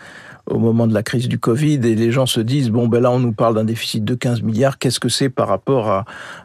au 0.50 0.60
moment 0.60 0.88
de 0.88 0.94
la 0.94 1.04
crise 1.04 1.28
du 1.28 1.40
Covid 1.40 1.76
et 1.76 1.96
les 1.96 2.12
gens 2.12 2.26
se 2.26 2.42
disent 2.42 2.70
bon 2.70 2.88
ben 2.88 3.02
là 3.02 3.12
on 3.12 3.20
nous 3.20 3.32
parle 3.32 3.56
d'un 3.56 3.64
déficit 3.64 4.04
de 4.04 4.14
15 4.14 4.42
milliards 4.42 4.78
qu'est-ce 4.78 5.00
que 5.00 5.10
c'est 5.10 5.30
par 5.30 5.48
rapport 5.48 5.90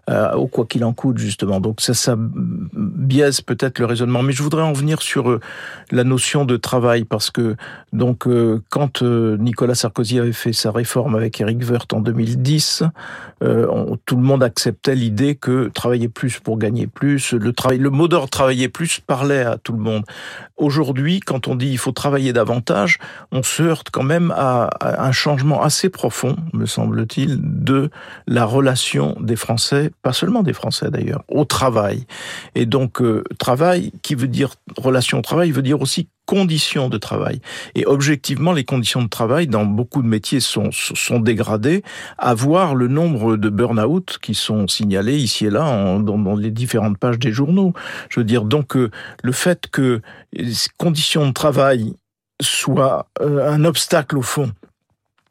à, 0.07 0.37
au 0.37 0.47
quoi 0.47 0.67
qu'il 0.67 0.85
en 0.85 0.93
coûte 0.93 1.19
justement? 1.19 1.61
Donc 1.61 1.81
ça 1.81 2.17
biaise 2.75 3.41
peut-être 3.41 3.79
le 3.79 3.87
raisonnement. 3.87 4.23
Mais 4.23 4.33
je 4.33 4.43
voudrais 4.43 4.63
en 4.63 4.73
venir 4.73 5.03
sur 5.03 5.31
euh, 5.31 5.41
la 5.91 6.05
notion 6.05 6.45
de 6.45 6.57
travail 6.57 7.05
parce 7.05 7.31
que 7.31 7.57
donc 7.93 8.27
euh, 8.27 8.63
quand 8.71 9.03
euh, 9.03 9.37
Nicolas 9.39 9.75
Sarkozy 9.75 10.19
avait 10.19 10.33
fait 10.33 10.53
sa 10.53 10.71
réforme 10.71 11.15
avec 11.15 11.41
Eric 11.41 11.59
Woerth 11.69 11.93
en 11.93 12.01
2010 12.01 12.85
tout 13.41 14.17
le 14.17 14.23
monde 14.23 14.43
acceptait 14.43 14.97
l'idée 14.97 15.37
que 15.37 15.71
travailler 15.73 16.09
plus 16.09 16.41
pour 16.41 16.59
gagner 16.59 16.89
plus 16.89 17.33
le 17.33 17.53
travail 17.53 17.79
le 17.79 17.91
mot 17.91 18.09
d'ordre 18.09 18.29
travailler 18.29 18.69
plus 18.69 18.99
parlait 18.99 19.43
à 19.43 19.59
tout 19.59 19.73
le 19.73 19.79
monde. 19.79 20.05
Aujourd'hui 20.57 21.21
quand 21.21 21.47
on 21.47 21.55
dit 21.55 21.69
il 21.69 21.79
faut 21.79 21.93
travailler 21.93 22.33
davantage 22.33 22.99
on 23.31 23.43
se 23.43 23.63
heurte 23.63 23.88
quand 23.91 24.03
même 24.03 24.33
à, 24.37 24.71
un 24.81 25.13
changement 25.13 25.63
assez 25.63 25.89
profond, 25.89 26.37
me 26.53 26.67
semble-t-il, 26.67 27.39
de 27.41 27.91
la 28.27 28.45
relation 28.45 29.17
des 29.21 29.37
Français, 29.37 29.91
pas 30.03 30.13
seulement 30.13 30.43
des 30.43 30.53
Français 30.53 30.91
d'ailleurs, 30.91 31.25
au 31.29 31.45
travail. 31.45 32.07
Et 32.55 32.67
donc, 32.67 33.01
euh, 33.01 33.25
travail 33.39 33.93
qui 34.03 34.15
veut 34.15 34.29
dire 34.29 34.55
relation 34.77 35.19
au 35.19 35.23
travail, 35.23 35.51
veut 35.51 35.63
dire 35.63 35.81
aussi 35.81 36.09
conditions 36.29 36.91
de 36.91 36.99
travail. 36.99 37.41
Et 37.75 37.87
objectivement, 37.87 38.53
les 38.53 38.65
conditions 38.65 39.03
de 39.03 39.09
travail 39.09 39.47
dans 39.47 39.65
beaucoup 39.65 40.03
de 40.03 40.07
métiers 40.07 40.41
sont, 40.41 40.69
sont 40.71 41.21
dégradées, 41.21 41.83
à 42.19 42.35
voir 42.35 42.75
le 42.75 42.87
nombre 42.87 43.39
de 43.39 43.49
burn-out 43.49 44.19
qui 44.21 44.35
sont 44.35 44.69
signalés 44.69 45.17
ici 45.17 45.47
et 45.47 45.51
là 45.51 45.99
dans, 46.01 46.37
les 46.37 46.51
différentes 46.51 46.99
pages 46.99 47.19
des 47.19 47.33
journaux. 47.33 47.73
Je 48.11 48.21
veux 48.21 48.25
dire, 48.25 48.45
donc, 48.45 48.77
euh, 48.77 48.91
le 49.23 49.33
fait 49.33 49.69
que 49.73 50.03
les 50.35 50.53
conditions 50.77 51.27
de 51.27 51.33
travail 51.33 51.95
soient 52.41 53.09
euh, 53.21 53.51
un 53.51 53.65
obstacle 53.65 54.19
au 54.19 54.23
fond 54.23 54.53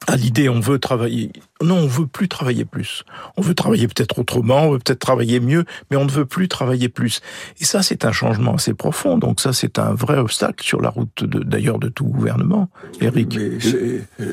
à 0.06 0.16
l'idée 0.16 0.48
on 0.48 0.60
veut 0.60 0.78
travailler. 0.78 1.32
Non, 1.62 1.76
on 1.76 1.86
veut 1.88 2.06
plus 2.06 2.28
travailler 2.28 2.64
plus. 2.64 3.04
On 3.36 3.42
veut 3.42 3.54
travailler 3.54 3.88
peut-être 3.88 4.20
autrement, 4.20 4.62
on 4.62 4.72
veut 4.72 4.78
peut-être 4.78 5.00
travailler 5.00 5.40
mieux, 5.40 5.64
mais 5.90 5.96
on 5.96 6.04
ne 6.04 6.10
veut 6.10 6.24
plus 6.24 6.46
travailler 6.46 6.88
plus. 6.88 7.20
Et 7.60 7.64
ça, 7.64 7.82
c'est 7.82 8.04
un 8.04 8.12
changement 8.12 8.54
assez 8.54 8.74
profond. 8.74 9.18
Donc 9.18 9.40
ça, 9.40 9.52
c'est 9.52 9.78
un 9.80 9.92
vrai 9.92 10.18
obstacle 10.18 10.64
sur 10.64 10.80
la 10.80 10.90
route 10.90 11.24
d'ailleurs 11.24 11.80
de, 11.80 11.88
tout 11.88 12.04
gouvernement. 12.04 12.68
Eric. 13.00 13.36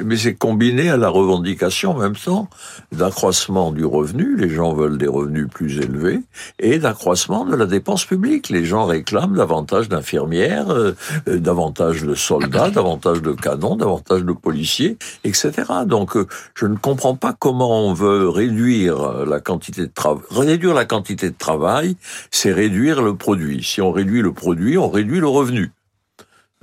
Mais 0.03 0.17
c'est 0.17 0.35
combiné 0.35 0.89
à 0.89 0.97
la 0.97 1.09
revendication 1.09 1.91
en 1.91 1.99
même 1.99 2.15
temps 2.15 2.47
d'accroissement 2.91 3.71
du 3.71 3.85
revenu. 3.85 4.35
Les 4.37 4.49
gens 4.49 4.73
veulent 4.73 4.99
des 4.99 5.07
revenus 5.07 5.47
plus 5.49 5.79
élevés 5.79 6.19
et 6.59 6.77
d'accroissement 6.77 7.45
de 7.45 7.55
la 7.55 7.65
dépense 7.65 8.05
publique. 8.05 8.49
Les 8.49 8.65
gens 8.65 8.85
réclament 8.85 9.35
davantage 9.35 9.89
d'infirmières, 9.89 10.69
euh, 10.69 10.93
davantage 11.25 12.03
de 12.03 12.13
soldats, 12.13 12.69
davantage 12.69 13.23
de 13.23 13.31
canons, 13.31 13.75
davantage 13.75 14.23
de 14.23 14.33
policiers, 14.33 14.97
etc. 15.23 15.51
Donc, 15.87 16.17
euh, 16.17 16.27
je 16.53 16.67
ne 16.67 16.75
comprends 16.75 17.14
pas 17.15 17.33
comment 17.37 17.85
on 17.87 17.93
veut 17.93 18.29
réduire 18.29 19.25
la 19.25 19.39
quantité 19.39 19.81
de 19.81 19.91
travail. 19.93 20.23
Réduire 20.31 20.73
la 20.73 20.85
quantité 20.85 21.29
de 21.29 21.35
travail, 21.37 21.97
c'est 22.31 22.51
réduire 22.51 23.01
le 23.01 23.15
produit. 23.15 23.63
Si 23.63 23.81
on 23.81 23.91
réduit 23.91 24.21
le 24.21 24.33
produit, 24.33 24.77
on 24.77 24.89
réduit 24.89 25.19
le 25.19 25.27
revenu. 25.27 25.71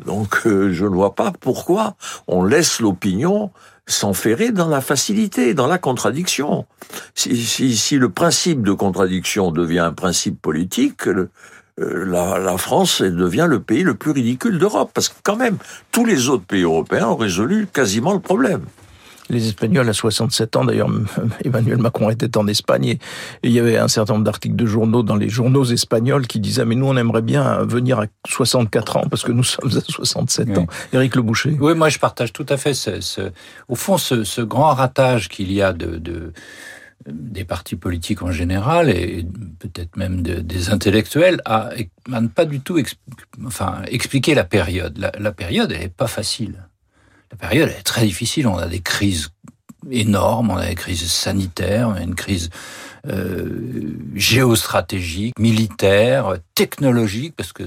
Donc, 0.05 0.47
euh, 0.47 0.73
je 0.73 0.85
ne 0.85 0.95
vois 0.95 1.15
pas 1.15 1.33
pourquoi 1.41 1.95
on 2.27 2.45
laisse 2.45 2.81
l'opinion 2.81 3.51
s'enferrer 3.87 4.53
dans 4.53 4.69
la 4.69 4.81
facilité, 4.81 5.55
dans 5.55 5.67
la 5.67 5.79
contradiction. 5.79 6.67
Si, 7.15 7.99
le 7.99 8.09
principe 8.09 8.63
de 8.63 8.73
contradiction 8.73 9.51
devient 9.51 9.81
un 9.81 9.93
principe 9.93 10.41
politique, 10.41 11.09
euh, 11.09 11.29
la, 11.79 12.57
France 12.59 13.03
devient 13.03 13.47
le 13.49 13.61
pays 13.61 13.83
le 13.83 13.95
plus 13.95 14.13
ridicule 14.13 14.59
d'Europe, 14.59 14.91
parce 14.95 15.09
que 15.09 15.17
quand 15.23 15.37
même, 15.37 15.59
tous 15.91 16.05
les 16.05 16.29
autres 16.29 16.45
pays 16.45 16.63
européens 16.63 17.09
ont 17.09 17.17
résolu 17.17 17.67
quasiment 17.67 18.13
le 18.13 18.21
problème 18.21 18.63
les 19.33 19.49
Espagnols 19.49 19.89
à 19.89 19.93
67 19.93 20.57
ans. 20.57 20.65
D'ailleurs, 20.65 20.91
Emmanuel 21.45 21.79
Macron 21.79 22.11
était 22.11 22.37
en 22.37 22.47
Espagne 22.47 22.85
et, 22.85 22.99
il 23.43 23.51
y 23.51 23.59
avait 23.59 23.79
un 23.79 23.89
certain 23.89 24.15
nombre 24.15 24.25
d'articles 24.25 24.57
de 24.57 24.67
journaux 24.67 25.03
dans 25.03 25.17
les 25.17 25.29
journaux 25.29 25.65
espagnols 25.65 26.27
qui 26.27 26.41
disaient 26.41 26.65
mais 26.65 26.75
nous 26.75 26.87
on 26.87 26.97
aimerait 26.97 27.23
bien 27.23 27.63
venir 27.63 27.99
à 28.01 28.07
64 28.27 28.97
ans 28.97 29.05
parce 29.11 29.23
que 29.23 29.33
nous 29.33 29.43
sommes 29.43 29.71
à 29.77 29.81
67 29.81 30.59
ans. 30.59 30.67
Éric 30.93 31.17
Le 31.17 31.23
Boucher. 31.23 31.57
Oui, 31.61 31.75
moi 31.75 31.89
je 31.89 31.99
partage 31.99 32.33
tout 32.33 32.47
à 32.49 32.57
fait 32.57 32.75
ce, 32.75 33.31
au 33.69 33.75
fond 33.75 33.99
ce, 33.99 34.41
grand 34.43 34.75
ratage 34.75 35.29
qu'il 35.29 35.53
y 35.53 35.63
a 35.63 35.73
de, 35.73 36.33
des 37.07 37.45
partis 37.45 37.77
politiques 37.77 38.23
en 38.23 38.31
général 38.31 38.91
et 38.91 39.27
peut-être 39.59 39.97
même 39.97 40.23
des 40.23 40.71
intellectuels 40.71 41.41
à, 41.45 41.71
ne 42.09 42.29
pas 42.29 42.45
du 42.45 42.61
tout 42.61 42.81
enfin, 43.47 43.83
expliquer 43.87 44.35
la 44.35 44.45
période. 44.45 44.99
La, 44.99 45.13
la 45.19 45.33
période, 45.33 45.73
elle 45.73 45.81
n'est 45.81 45.89
pas 45.89 46.07
facile 46.07 46.57
la 47.33 47.37
période 47.37 47.69
est 47.71 47.83
très 47.83 48.05
difficile. 48.07 48.47
On 48.47 48.57
a 48.57 48.67
des 48.67 48.81
crises 48.81 49.31
énormes, 49.91 50.51
on 50.51 50.57
a 50.57 50.67
des 50.67 50.75
crises 50.75 51.11
sanitaires, 51.11 51.89
on 51.89 51.95
a 51.95 52.03
une 52.03 52.15
crise 52.15 52.51
euh, 53.09 53.97
géostratégique, 54.15 55.37
militaire, 55.39 56.37
technologique, 56.55 57.35
parce 57.37 57.53
que 57.53 57.65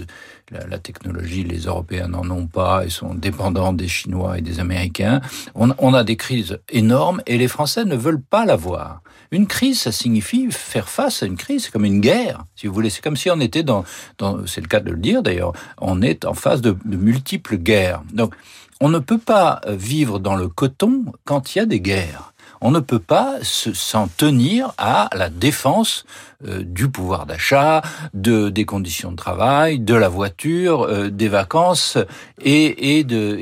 la, 0.51 0.77
technologie, 0.77 1.43
les 1.43 1.62
Européens 1.62 2.07
n'en 2.07 2.29
ont 2.29 2.48
pas, 2.48 2.86
ils 2.86 2.91
sont 2.91 3.15
dépendants 3.15 3.74
des 3.74 3.88
Chinois 3.88 4.38
et 4.38 4.41
des 4.41 4.60
Américains. 4.60 5.19
On, 5.55 5.93
a 5.93 6.03
des 6.03 6.15
crises 6.15 6.60
énormes 6.69 7.22
et 7.25 7.38
les 7.38 7.48
Français 7.48 7.84
ne 7.84 7.95
veulent 7.95 8.22
pas 8.22 8.45
l'avoir. 8.45 9.01
Une 9.31 9.48
crise, 9.48 9.81
ça 9.81 9.91
signifie 9.91 10.48
faire 10.51 10.88
face 10.88 11.24
à 11.24 11.25
une 11.25 11.36
crise, 11.36 11.65
c'est 11.65 11.72
comme 11.72 11.84
une 11.84 12.00
guerre, 12.00 12.45
si 12.55 12.67
vous 12.67 12.74
voulez. 12.74 12.91
C'est 12.91 13.01
comme 13.01 13.17
si 13.17 13.29
on 13.31 13.39
était 13.39 13.63
dans, 13.63 13.84
dans 14.19 14.45
c'est 14.45 14.62
le 14.62 14.67
cas 14.67 14.79
de 14.79 14.91
le 14.91 15.00
dire 15.00 15.24
d'ailleurs, 15.24 15.51
on 15.79 16.01
est 16.01 16.25
en 16.25 16.36
face 16.36 16.62
de, 16.62 16.77
de 16.86 16.95
multiples 16.95 17.57
guerres. 17.57 18.03
Donc, 18.13 18.36
on 18.82 18.89
ne 18.89 19.00
peut 19.00 19.17
pas 19.17 19.62
vivre 19.67 20.20
dans 20.20 20.36
le 20.36 20.48
coton 20.48 21.05
quand 21.24 21.55
il 21.55 21.60
y 21.60 21.62
a 21.62 21.65
des 21.65 21.79
guerres. 21.79 22.34
On 22.62 22.72
ne 22.72 22.79
peut 22.79 23.00
pas 23.00 23.36
s'en 23.44 24.08
tenir 24.08 24.74
à 24.77 25.10
la 25.13 25.29
défense 25.29 26.05
euh, 26.48 26.63
du 26.63 26.89
pouvoir 26.89 27.25
d'achat, 27.25 27.82
de 28.13 28.50
des 28.50 28.65
conditions 28.65 29.12
de 29.12 29.17
travail, 29.17 29.79
de 29.79 29.94
la 29.94 30.10
voiture, 30.10 30.84
euh, 30.84 31.10
des 31.10 31.27
vacances 31.27 31.98
et, 32.41 33.03
de 33.03 33.36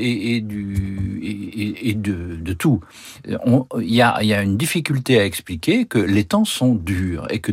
tout. 2.54 2.82
Il 3.26 3.96
y 3.96 4.02
a, 4.02 4.42
une 4.42 4.58
difficulté 4.58 5.20
à 5.20 5.26
expliquer 5.26 5.86
que 5.86 6.00
les 6.00 6.26
temps 6.26 6.46
sont 6.46 6.76
durs 6.76 7.28
et 7.30 7.40
que 7.40 7.52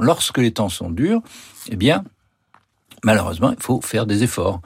lorsque 0.00 0.38
les 0.38 0.52
temps 0.52 0.68
sont 0.68 0.90
durs, 0.90 1.22
eh 1.70 1.76
bien 1.76 2.04
Malheureusement, 3.04 3.52
il 3.52 3.62
faut 3.62 3.80
faire 3.80 4.06
des 4.06 4.22
efforts. 4.22 4.60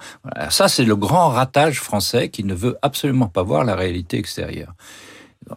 Ça, 0.51 0.69
c'est 0.69 0.85
le 0.85 0.97
grand 0.97 1.29
ratage 1.29 1.81
français 1.81 2.29
qui 2.29 2.45
ne 2.45 2.55
veut 2.55 2.79
absolument 2.83 3.29
pas 3.29 3.43
voir 3.43 3.65
la 3.65 3.75
réalité 3.75 4.19
extérieure. 4.19 4.75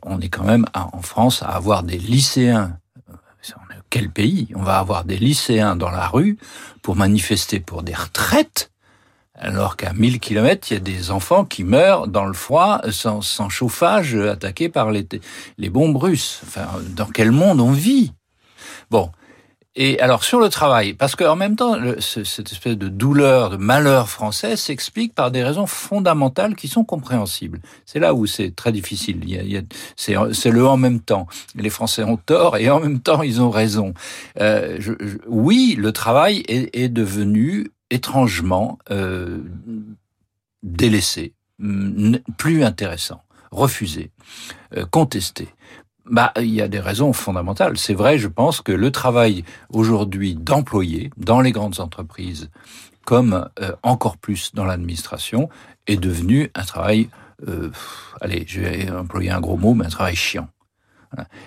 On 0.03 0.19
est 0.19 0.29
quand 0.29 0.43
même 0.43 0.65
en 0.73 1.01
France 1.01 1.41
à 1.43 1.47
avoir 1.47 1.83
des 1.83 1.97
lycéens. 1.97 2.77
Quel 3.89 4.09
pays? 4.09 4.49
On 4.55 4.63
va 4.63 4.79
avoir 4.79 5.05
des 5.05 5.17
lycéens 5.17 5.75
dans 5.75 5.91
la 5.91 6.07
rue 6.07 6.37
pour 6.81 6.95
manifester 6.95 7.59
pour 7.59 7.81
des 7.81 7.93
retraites, 7.93 8.71
alors 9.35 9.77
qu'à 9.77 9.93
1000 9.93 10.19
kilomètres, 10.19 10.67
il 10.71 10.73
y 10.73 10.77
a 10.77 10.79
des 10.79 11.11
enfants 11.11 11.45
qui 11.45 11.63
meurent 11.63 12.07
dans 12.07 12.25
le 12.25 12.33
froid, 12.33 12.81
sans, 12.89 13.21
chauffage, 13.49 14.15
attaqués 14.15 14.69
par 14.69 14.91
les, 14.91 15.07
les 15.57 15.69
bombes 15.69 15.97
russes. 15.97 16.41
Enfin, 16.45 16.67
dans 16.89 17.07
quel 17.07 17.31
monde 17.31 17.61
on 17.61 17.71
vit? 17.71 18.13
Bon, 18.91 19.11
et 19.75 19.99
alors 19.99 20.23
sur 20.23 20.39
le 20.39 20.49
travail, 20.49 20.93
parce 20.93 21.15
qu'en 21.15 21.35
même 21.35 21.55
temps, 21.55 21.75
cette 21.99 22.51
espèce 22.51 22.77
de 22.77 22.87
douleur, 22.87 23.49
de 23.49 23.57
malheur 23.57 24.09
français 24.09 24.55
s'explique 24.55 25.13
par 25.13 25.31
des 25.31 25.43
raisons 25.43 25.67
fondamentales 25.67 26.55
qui 26.55 26.67
sont 26.67 26.85
compréhensibles. 26.85 27.59
C'est 27.85 27.99
là 27.99 28.13
où 28.13 28.25
c'est 28.25 28.55
très 28.55 28.71
difficile. 28.71 29.21
C'est, 29.97 30.51
le 30.51 30.65
en 30.65 30.77
même 30.77 31.01
temps. 31.01 31.27
Les 31.55 31.69
Français 31.69 32.03
ont 32.03 32.17
tort 32.17 32.57
et 32.57 32.69
en 32.69 32.79
même 32.79 33.01
temps 33.01 33.21
ils 33.21 33.41
ont 33.41 33.49
raison. 33.49 33.93
Euh, 34.39 34.77
je, 34.79 34.93
oui, 35.27 35.75
le 35.77 35.91
travail 35.91 36.43
est, 36.47 36.73
est 36.73 36.89
devenu 36.89 37.71
étrangement 37.89 38.79
euh, 38.91 39.39
délaissé, 40.63 41.33
plus 42.37 42.63
intéressant, 42.63 43.21
refusé, 43.51 44.11
euh, 44.75 44.85
contesté. 44.85 45.49
Bah, 46.09 46.31
il 46.37 46.53
y 46.53 46.61
a 46.61 46.67
des 46.67 46.79
raisons 46.79 47.13
fondamentales. 47.13 47.77
C'est 47.77 47.95
vrai, 47.95 48.19
je 48.19 48.27
pense 48.27 48.61
que 48.61 48.71
le 48.71 48.91
travail 48.91 49.43
aujourd'hui 49.69 50.35
d'employés 50.35 51.09
dans 51.17 51.41
les 51.41 51.51
grandes 51.51 51.79
entreprises, 51.79 52.51
comme 53.05 53.49
euh, 53.59 53.71
encore 53.81 54.17
plus 54.17 54.53
dans 54.53 54.65
l'administration, 54.65 55.49
est 55.87 55.97
devenu 55.97 56.51
un 56.53 56.63
travail, 56.63 57.09
euh, 57.47 57.71
allez, 58.21 58.45
je 58.47 58.61
vais 58.61 58.91
employer 58.91 59.31
un 59.31 59.41
gros 59.41 59.57
mot, 59.57 59.73
mais 59.73 59.85
un 59.85 59.89
travail 59.89 60.15
chiant. 60.15 60.47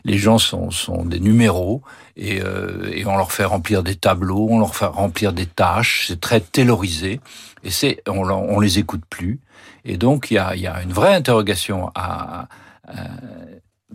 Les 0.04 0.16
gens 0.16 0.38
sont, 0.38 0.70
sont 0.70 1.04
des 1.04 1.20
numéros 1.20 1.82
et, 2.16 2.40
euh, 2.42 2.90
et, 2.90 3.04
on 3.04 3.18
leur 3.18 3.32
fait 3.32 3.44
remplir 3.44 3.82
des 3.82 3.96
tableaux, 3.96 4.46
on 4.48 4.60
leur 4.60 4.74
fait 4.74 4.86
remplir 4.86 5.34
des 5.34 5.44
tâches, 5.44 6.06
c'est 6.08 6.20
très 6.20 6.40
taylorisé 6.40 7.20
et 7.64 7.70
c'est 7.70 8.02
on, 8.08 8.30
on 8.30 8.60
les 8.60 8.78
écoute 8.78 9.02
plus. 9.10 9.40
Et 9.84 9.98
donc 9.98 10.30
il 10.30 10.34
y 10.34 10.38
a, 10.38 10.56
y 10.56 10.66
a 10.66 10.82
une 10.82 10.92
vraie 10.92 11.14
interrogation 11.14 11.90
à, 11.94 12.48
à 12.86 12.94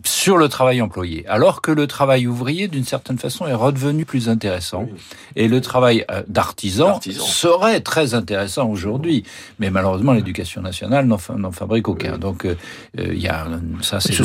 sur 0.04 0.36
le 0.36 0.48
travail 0.48 0.82
employé, 0.82 1.26
alors 1.28 1.62
que 1.62 1.70
le 1.70 1.86
travail 1.86 2.26
ouvrier, 2.26 2.68
d'une 2.68 2.84
certaine 2.84 3.18
façon, 3.18 3.46
est 3.46 3.54
redevenu 3.54 4.04
plus 4.04 4.28
intéressant. 4.28 4.86
Et 5.34 5.48
le 5.48 5.60
travail 5.60 6.04
euh, 6.10 6.22
d'artisan 6.28 7.00
serait 7.00 7.80
très 7.80 8.14
intéressant 8.14 8.68
aujourd'hui. 8.68 9.24
Mais 9.58 9.70
malheureusement, 9.70 10.12
l'éducation 10.12 10.60
nationale 10.60 11.06
n'en 11.06 11.52
fabrique 11.52 11.88
aucun. 11.88 12.18
Donc, 12.18 12.44
euh, 12.44 12.56
euh, 12.98 13.12
il 13.12 13.20
y 13.20 13.28
a 13.28 13.46
ça, 13.80 14.00
c'est 14.00 14.18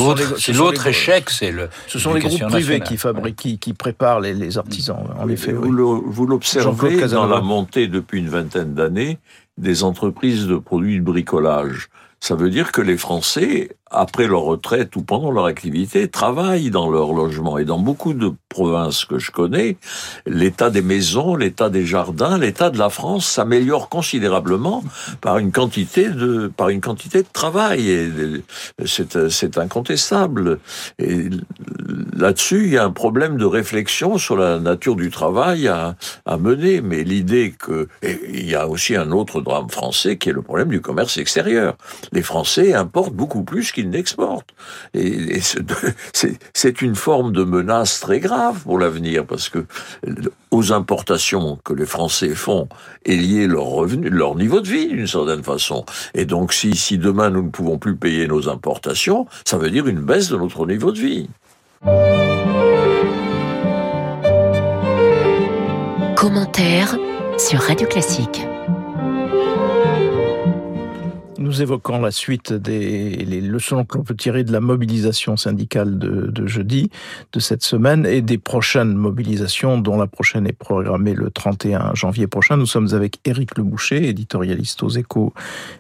l'autre 0.54 0.88
échec, 0.88 1.30
c'est 1.30 1.52
le. 1.52 1.70
Ce 1.88 1.98
sont 1.98 2.14
les 2.14 2.22
groupes 2.22 2.48
privés 2.50 2.82
qui 2.82 2.98
fabriquent, 2.98 3.36
qui, 3.36 3.58
qui, 3.58 3.74
préparent 3.74 4.20
les, 4.20 4.34
les 4.34 4.58
artisans. 4.58 4.98
En 5.18 5.30
effet, 5.30 5.54
vous 5.54 6.26
l'observez 6.26 7.08
dans 7.08 7.28
la 7.28 7.42
montée 7.42 7.88
depuis 7.88 8.20
une 8.20 8.30
vingtaine 8.30 8.74
d'années 8.74 9.18
des 9.58 9.84
entreprises 9.84 10.48
de 10.48 10.58
produits 10.58 11.00
de 11.00 11.04
bricolage. 11.04 11.90
Ça 12.22 12.36
veut 12.36 12.50
dire 12.50 12.72
que 12.72 12.82
les 12.82 12.98
Français 12.98 13.78
après 13.92 14.28
leur 14.28 14.42
retraite 14.42 14.96
ou 14.96 15.02
pendant 15.02 15.32
leur 15.32 15.46
activité, 15.46 16.08
travaillent 16.08 16.70
dans 16.70 16.90
leur 16.90 17.14
logement. 17.14 17.58
Et 17.58 17.66
dans 17.66 17.80
beaucoup 17.80 18.14
de 18.14 18.32
provinces 18.50 19.06
que 19.06 19.20
je 19.20 19.32
connais, 19.32 19.78
l'état 20.26 20.70
des 20.70 20.82
maisons, 20.82 21.36
l'état 21.36 21.70
des 21.70 21.86
jardins, 21.86 22.38
l'état 22.38 22.70
de 22.70 22.78
la 22.78 22.90
France 22.90 23.28
s'améliore 23.28 23.90
considérablement 23.90 24.84
par 25.22 25.38
une 25.38 25.52
quantité 25.52 26.10
de, 26.10 26.52
par 26.56 26.70
une 26.70 26.82
quantité 26.82 27.22
de 27.22 27.28
travail. 27.32 27.90
Et 27.90 28.10
c'est, 28.86 29.58
incontestable. 29.58 30.60
Et 31.00 31.30
là-dessus, 32.16 32.66
il 32.66 32.74
y 32.74 32.78
a 32.78 32.86
un 32.86 32.92
problème 32.92 33.38
de 33.38 33.46
réflexion 33.46 34.18
sur 34.18 34.38
la 34.38 34.60
nature 34.60 34.96
du 34.96 35.10
travail 35.10 35.68
à, 35.68 35.96
à 36.26 36.38
mener. 36.38 36.82
Mais 36.82 37.04
l'idée 37.04 37.56
que, 37.58 37.88
il 38.04 38.48
y 38.48 38.56
a 38.56 38.68
aussi 38.68 38.96
un 38.96 39.12
autre 39.12 39.42
drame 39.42 39.70
français 39.70 40.18
qui 40.18 40.30
est 40.30 40.34
le 40.34 40.42
problème 40.42 40.70
du 40.70 40.82
commerce 40.82 41.18
extérieur. 41.18 41.76
Les 42.12 42.22
Français 42.22 42.74
importent 42.74 43.14
beaucoup 43.14 43.44
plus 43.44 43.72
qu'ils 43.80 43.90
n'exportent. 43.90 44.54
Et, 44.94 45.40
c'est 46.54 46.82
une 46.82 46.96
forme 46.96 47.32
de 47.32 47.44
menace 47.44 48.00
très 48.00 48.20
grave 48.20 48.62
pour 48.64 48.80
l'avenir 48.80 49.26
parce 49.26 49.50
que 49.50 49.66
aux 50.52 50.72
importations 50.72 51.60
que 51.64 51.74
les 51.74 51.86
Français 51.86 52.36
font 52.36 52.68
est 53.06 53.16
lié 53.16 53.48
leur 53.48 53.66
revenu, 53.66 54.10
leur 54.10 54.36
niveau 54.36 54.62
de 54.62 54.68
vie 54.68 54.88
d'une 54.88 55.08
certaine 55.08 55.44
façon. 55.44 55.86
Et 56.14 56.26
donc 56.26 56.54
si, 56.54 56.76
si 56.76 56.98
demain 56.98 57.30
nous 57.30 57.44
ne 57.44 57.50
pouvons 57.50 57.78
plus 57.78 57.96
payer 57.96 58.28
nos 58.28 58.50
importations, 58.50 59.26
ça 59.46 59.58
veut 59.58 59.70
dire 59.70 59.88
une 59.88 60.02
baisse 60.02 60.30
de 60.30 60.38
notre 60.38 60.66
niveau 60.66 60.92
de 60.92 61.00
vie. 61.00 61.30
Commentaire 66.16 66.98
sur 67.38 67.60
Radio 67.62 67.88
Classique 67.88 68.46
nous 71.50 71.64
évoquons 71.64 72.00
la 72.00 72.12
suite 72.12 72.54
des 72.54 73.26
les 73.26 73.42
leçons 73.42 73.84
que 73.84 73.98
l'on 73.98 74.04
peut 74.04 74.16
tirer 74.16 74.44
de 74.44 74.52
la 74.52 74.60
mobilisation 74.60 75.36
syndicale 75.36 75.98
de, 75.98 76.28
de, 76.28 76.46
jeudi, 76.46 76.92
de 77.34 77.40
cette 77.40 77.64
semaine, 77.64 78.06
et 78.06 78.22
des 78.22 78.38
prochaines 78.38 78.94
mobilisations, 78.94 79.80
dont 79.80 79.98
la 79.98 80.06
prochaine 80.06 80.46
est 80.46 80.54
programmée 80.54 81.16
le 81.16 81.32
31 81.32 81.96
janvier 81.96 82.28
prochain. 82.28 82.56
Nous 82.56 82.68
sommes 82.68 82.90
avec 82.94 83.20
Éric 83.26 83.58
Leboucher, 83.58 84.08
éditorialiste 84.08 84.84
aux 84.84 84.90
échos 84.90 85.34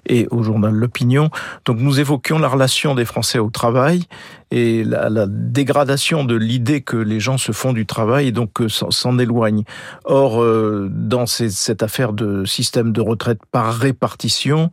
et 0.08 0.28
au 0.32 0.42
journal 0.42 0.74
L'Opinion. 0.74 1.30
Donc 1.66 1.78
nous 1.80 2.00
évoquions 2.00 2.40
la 2.40 2.48
relation 2.48 2.96
des 2.96 3.06
Français 3.06 3.38
au 3.38 3.52
travail 3.52 4.06
et 4.52 4.84
la, 4.84 5.28
dégradation 5.28 6.24
de 6.24 6.36
l'idée 6.36 6.82
que 6.82 6.98
les 6.98 7.20
gens 7.20 7.38
se 7.38 7.52
font 7.52 7.74
du 7.74 7.86
travail 7.86 8.28
et 8.28 8.32
donc 8.32 8.64
s'en 8.68 9.20
éloignent. 9.20 9.64
Or, 10.06 10.42
euh, 10.42 10.90
dans 10.92 11.28
cette 11.28 11.84
affaire 11.84 12.14
de 12.14 12.46
système 12.46 12.92
de 12.92 13.02
retraite 13.02 13.40
par 13.52 13.76
répartition, 13.76 14.72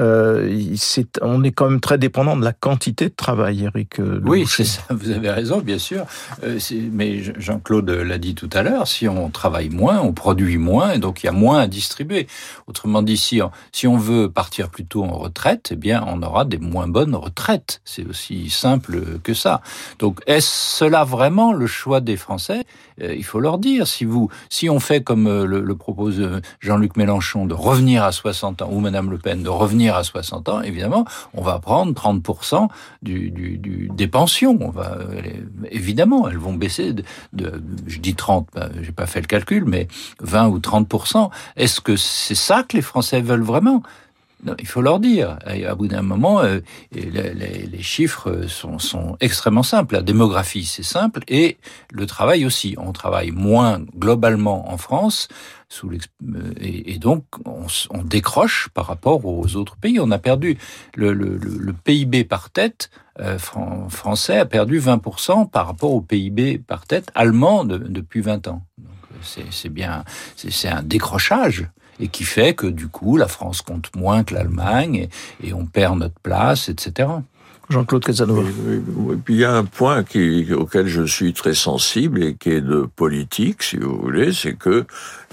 euh, 0.00 0.48
est, 0.48 1.20
on 1.22 1.44
est 1.44 1.52
quand 1.52 1.68
même 1.68 1.80
très 1.80 1.98
dépendant 1.98 2.36
de 2.36 2.44
la 2.44 2.52
quantité 2.52 3.08
de 3.08 3.14
travail, 3.14 3.64
Eric. 3.64 4.00
Euh, 4.00 4.20
oui, 4.24 4.44
c'est 4.48 4.64
ça. 4.64 4.82
Vous 4.90 5.10
avez 5.10 5.30
raison, 5.30 5.60
bien 5.60 5.78
sûr. 5.78 6.06
Euh, 6.42 6.58
mais 6.92 7.22
Jean-Claude 7.38 7.90
l'a 7.90 8.18
dit 8.18 8.34
tout 8.34 8.50
à 8.52 8.62
l'heure. 8.62 8.88
Si 8.88 9.08
on 9.08 9.30
travaille 9.30 9.70
moins, 9.70 10.00
on 10.00 10.12
produit 10.12 10.58
moins, 10.58 10.92
et 10.92 10.98
donc 10.98 11.22
il 11.22 11.26
y 11.26 11.28
a 11.28 11.32
moins 11.32 11.60
à 11.60 11.66
distribuer. 11.66 12.26
Autrement 12.66 13.02
dit, 13.02 13.16
si 13.16 13.40
on, 13.40 13.50
si 13.72 13.86
on 13.86 13.96
veut 13.96 14.30
partir 14.30 14.68
plutôt 14.68 15.04
en 15.04 15.16
retraite, 15.16 15.70
eh 15.72 15.76
bien, 15.76 16.04
on 16.06 16.22
aura 16.22 16.44
des 16.44 16.58
moins 16.58 16.88
bonnes 16.88 17.14
retraites. 17.14 17.80
C'est 17.84 18.06
aussi 18.06 18.50
simple 18.50 19.18
que 19.22 19.34
ça. 19.34 19.60
Donc, 19.98 20.20
est-ce 20.26 20.78
cela 20.78 21.04
vraiment 21.04 21.52
le 21.52 21.66
choix 21.66 22.00
des 22.00 22.16
Français? 22.16 22.64
Euh, 23.00 23.14
Il 23.14 23.24
faut 23.24 23.40
leur 23.40 23.58
dire. 23.58 23.86
Si 23.86 24.04
vous, 24.04 24.28
si 24.48 24.68
on 24.68 24.80
fait 24.80 25.02
comme 25.02 25.24
le, 25.44 25.60
le 25.60 25.76
propose 25.76 26.20
Jean-Luc 26.60 26.96
Mélenchon 26.96 27.46
de 27.46 27.54
revenir 27.54 28.02
à 28.02 28.12
60 28.12 28.62
ans 28.62 28.68
ou 28.70 28.80
Madame 28.80 29.10
Le 29.10 29.18
Pen 29.18 29.42
de 29.42 29.48
revenir 29.48 29.83
à 29.88 30.04
60 30.04 30.48
ans, 30.48 30.62
évidemment, 30.62 31.04
on 31.34 31.42
va 31.42 31.58
prendre 31.58 31.92
30% 31.92 32.68
du, 33.02 33.30
du, 33.30 33.58
du, 33.58 33.90
des 33.92 34.08
pensions. 34.08 34.56
On 34.60 34.70
va, 34.70 34.98
évidemment, 35.70 36.28
elles 36.28 36.38
vont 36.38 36.54
baisser 36.54 36.92
de, 36.92 37.62
je 37.86 37.98
dis 37.98 38.14
30, 38.14 38.48
ben, 38.54 38.70
j'ai 38.82 38.92
pas 38.92 39.06
fait 39.06 39.20
le 39.20 39.26
calcul, 39.26 39.64
mais 39.64 39.88
20 40.20 40.48
ou 40.48 40.58
30%. 40.58 41.30
Est-ce 41.56 41.80
que 41.80 41.96
c'est 41.96 42.34
ça 42.34 42.62
que 42.62 42.76
les 42.76 42.82
Français 42.82 43.20
veulent 43.20 43.42
vraiment? 43.42 43.82
Il 44.58 44.66
faut 44.66 44.82
leur 44.82 45.00
dire. 45.00 45.38
À 45.44 45.74
bout 45.74 45.88
d'un 45.88 46.02
moment, 46.02 46.40
euh, 46.40 46.60
les, 46.92 47.82
chiffres 47.82 48.46
sont, 48.48 48.78
sont, 48.78 49.16
extrêmement 49.20 49.62
simples. 49.62 49.94
La 49.94 50.02
démographie, 50.02 50.64
c'est 50.64 50.82
simple, 50.82 51.20
et 51.28 51.58
le 51.92 52.06
travail 52.06 52.44
aussi. 52.44 52.74
On 52.78 52.92
travaille 52.92 53.30
moins 53.30 53.80
globalement 53.96 54.70
en 54.72 54.76
France, 54.76 55.28
sous 55.68 55.90
et, 56.60 56.98
donc 56.98 57.24
on, 57.44 58.02
décroche 58.02 58.68
par 58.74 58.86
rapport 58.86 59.24
aux 59.24 59.56
autres 59.56 59.76
pays. 59.76 59.98
On 60.00 60.10
a 60.10 60.18
perdu 60.18 60.58
le, 60.94 61.72
PIB 61.84 62.24
par 62.24 62.50
tête 62.50 62.90
euh, 63.20 63.38
français 63.38 64.38
a 64.38 64.44
perdu 64.44 64.80
20% 64.80 65.48
par 65.48 65.66
rapport 65.66 65.92
au 65.92 66.00
PIB 66.00 66.58
par 66.58 66.86
tête 66.86 67.10
allemand 67.14 67.64
de, 67.64 67.78
depuis 67.78 68.20
20 68.20 68.48
ans. 68.48 68.62
C'est 69.22 69.68
bien, 69.68 70.04
c'est 70.36 70.68
un 70.68 70.82
décrochage 70.82 71.68
et 72.00 72.08
qui 72.08 72.24
fait 72.24 72.54
que 72.54 72.66
du 72.66 72.88
coup 72.88 73.16
la 73.16 73.28
France 73.28 73.62
compte 73.62 73.94
moins 73.96 74.24
que 74.24 74.34
l'Allemagne 74.34 75.08
et, 75.42 75.48
et, 75.48 75.52
on 75.52 75.66
perd 75.66 75.98
notre 75.98 76.18
place, 76.20 76.68
etc. 76.68 77.08
Jean-Claude 77.70 78.04
Casanova. 78.04 78.42
Et, 78.42 79.16
puis 79.16 79.34
il 79.34 79.40
y 79.40 79.44
a 79.44 79.54
un 79.54 79.64
point 79.64 80.04
qui, 80.04 80.52
auquel 80.52 80.86
je 80.86 81.02
suis 81.02 81.32
très 81.32 81.54
sensible 81.54 82.22
et 82.22 82.34
qui 82.34 82.50
est 82.50 82.60
de 82.60 82.86
politique, 82.94 83.62
si 83.62 83.76
vous 83.76 83.96
voulez, 83.96 84.32
c'est 84.32 84.54
que 84.54 84.84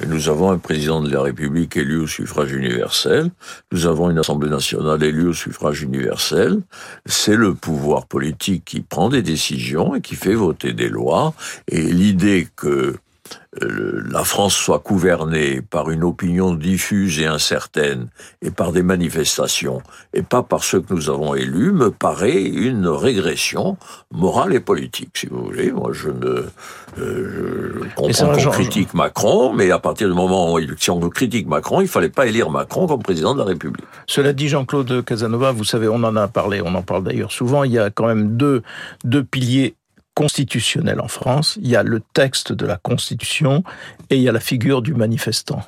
nous 0.07 0.29
avons 0.29 0.51
un 0.51 0.57
président 0.57 1.01
de 1.01 1.09
la 1.11 1.21
République 1.21 1.75
élu 1.75 1.97
au 1.97 2.07
suffrage 2.07 2.53
universel, 2.53 3.31
nous 3.71 3.85
avons 3.85 4.09
une 4.09 4.19
Assemblée 4.19 4.49
nationale 4.49 5.03
élue 5.03 5.27
au 5.27 5.33
suffrage 5.33 5.81
universel. 5.81 6.61
C'est 7.05 7.35
le 7.35 7.53
pouvoir 7.53 8.05
politique 8.05 8.63
qui 8.65 8.81
prend 8.81 9.09
des 9.09 9.21
décisions 9.21 9.95
et 9.95 10.01
qui 10.01 10.15
fait 10.15 10.33
voter 10.33 10.73
des 10.73 10.89
lois. 10.89 11.33
Et 11.67 11.81
l'idée 11.81 12.47
que 12.55 12.95
la 13.59 14.23
France 14.23 14.55
soit 14.55 14.81
gouvernée 14.85 15.61
par 15.61 15.89
une 15.89 16.03
opinion 16.03 16.53
diffuse 16.53 17.19
et 17.19 17.25
incertaine 17.25 18.07
et 18.41 18.49
par 18.49 18.71
des 18.71 18.81
manifestations 18.81 19.81
et 20.13 20.21
pas 20.21 20.41
par 20.41 20.63
ceux 20.63 20.79
que 20.79 20.93
nous 20.93 21.09
avons 21.09 21.35
élus 21.35 21.73
me 21.73 21.91
paraît 21.91 22.41
une 22.41 22.87
régression 22.87 23.77
morale 24.11 24.53
et 24.53 24.61
politique, 24.61 25.17
si 25.17 25.27
vous 25.27 25.43
voulez. 25.43 25.71
Moi, 25.71 25.91
je 25.91 26.09
ne 26.09 26.45
euh, 26.97 27.81
je 27.83 27.95
comprends 27.95 28.35
qu'on 28.35 28.49
critique 28.51 28.93
Macron, 28.93 29.53
mais 29.53 29.71
à 29.71 29.79
partir 29.79 30.07
du 30.07 30.13
moment 30.13 30.53
où 30.53 30.59
si 30.77 30.89
on 30.89 30.99
critique 31.09 31.47
Macron, 31.47 31.81
il 31.81 31.87
fallait 31.87 32.09
pas 32.09 32.27
élire 32.27 32.49
Macron 32.49 32.87
comme 32.87 33.03
président 33.03 33.33
de 33.33 33.39
la 33.39 33.45
République. 33.45 33.85
Cela 34.07 34.31
dit, 34.33 34.47
Jean-Claude 34.47 35.03
Casanova, 35.03 35.51
vous 35.51 35.65
savez, 35.65 35.87
on 35.87 36.03
en 36.03 36.15
a 36.15 36.27
parlé, 36.27 36.61
on 36.61 36.73
en 36.75 36.83
parle 36.83 37.03
d'ailleurs 37.03 37.31
souvent. 37.31 37.63
Il 37.65 37.71
y 37.71 37.79
a 37.79 37.89
quand 37.89 38.07
même 38.07 38.37
deux 38.37 38.61
deux 39.03 39.23
piliers 39.23 39.75
constitutionnel 40.15 40.99
en 40.99 41.07
France, 41.07 41.57
il 41.61 41.69
y 41.69 41.75
a 41.75 41.83
le 41.83 42.01
texte 42.13 42.51
de 42.53 42.65
la 42.65 42.77
Constitution 42.77 43.63
et 44.09 44.17
il 44.17 44.21
y 44.21 44.29
a 44.29 44.31
la 44.31 44.39
figure 44.39 44.81
du 44.81 44.93
manifestant. 44.93 45.63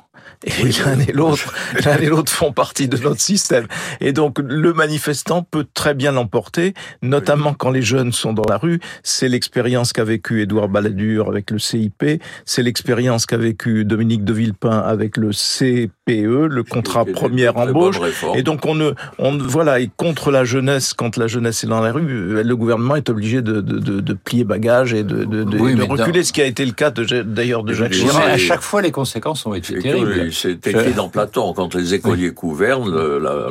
Et 0.46 0.64
l'un 0.84 0.98
et 1.00 1.12
l'autre, 1.12 1.52
l'un 1.84 1.96
et 1.98 2.06
l'autre 2.06 2.30
font 2.30 2.52
partie 2.52 2.88
de 2.88 2.96
notre 2.98 3.20
système. 3.20 3.66
Et 4.00 4.12
donc, 4.12 4.38
le 4.38 4.72
manifestant 4.72 5.42
peut 5.42 5.66
très 5.72 5.94
bien 5.94 6.12
l'emporter, 6.12 6.74
notamment 7.02 7.54
quand 7.54 7.70
les 7.70 7.82
jeunes 7.82 8.12
sont 8.12 8.32
dans 8.32 8.44
la 8.48 8.58
rue. 8.58 8.80
C'est 9.02 9.28
l'expérience 9.28 9.92
qu'a 9.92 10.04
vécu 10.04 10.42
Édouard 10.42 10.68
Balladur 10.68 11.28
avec 11.28 11.50
le 11.50 11.58
CIP. 11.58 12.22
C'est 12.44 12.62
l'expérience 12.62 13.26
qu'a 13.26 13.36
vécu 13.36 13.84
Dominique 13.84 14.24
de 14.24 14.32
Villepin 14.32 14.78
avec 14.78 15.16
le 15.16 15.30
CPE, 15.30 16.48
le 16.50 16.62
contrat 16.62 17.04
première 17.04 17.56
embauche. 17.56 17.96
Et 18.34 18.42
donc, 18.42 18.66
on 18.66 18.74
ne, 18.74 18.92
on, 19.18 19.38
voilà, 19.38 19.80
et 19.80 19.90
contre 19.96 20.30
la 20.30 20.44
jeunesse, 20.44 20.94
quand 20.94 21.16
la 21.16 21.26
jeunesse 21.26 21.64
est 21.64 21.68
dans 21.68 21.80
la 21.80 21.92
rue, 21.92 22.42
le 22.42 22.56
gouvernement 22.56 22.96
est 22.96 23.08
obligé 23.08 23.42
de, 23.42 23.60
de, 23.60 23.78
de, 23.78 24.00
de 24.00 24.12
plier 24.12 24.44
bagage 24.44 24.92
et 24.92 25.02
de, 25.04 25.24
de, 25.24 25.44
de, 25.44 25.58
oui, 25.58 25.74
de 25.74 25.82
reculer, 25.82 26.20
dans... 26.20 26.26
ce 26.26 26.32
qui 26.32 26.42
a 26.42 26.46
été 26.46 26.64
le 26.64 26.72
cas 26.72 26.90
d'ailleurs 26.90 27.62
de, 27.62 27.70
de 27.70 27.74
Jacques 27.74 27.92
Chirac. 27.92 28.28
À 28.28 28.36
chaque 28.36 28.62
fois, 28.62 28.82
les 28.82 28.90
conséquences 28.90 29.46
ont 29.46 29.54
été 29.54 29.78
terribles 29.78 30.30
c'est 30.34 30.66
écrit 30.66 30.92
dans 30.94 31.08
Platon. 31.08 31.52
Quand 31.54 31.74
les 31.74 31.94
écoliers 31.94 32.28
oui. 32.28 32.34
gouvernent, 32.34 32.90
la, 32.90 33.50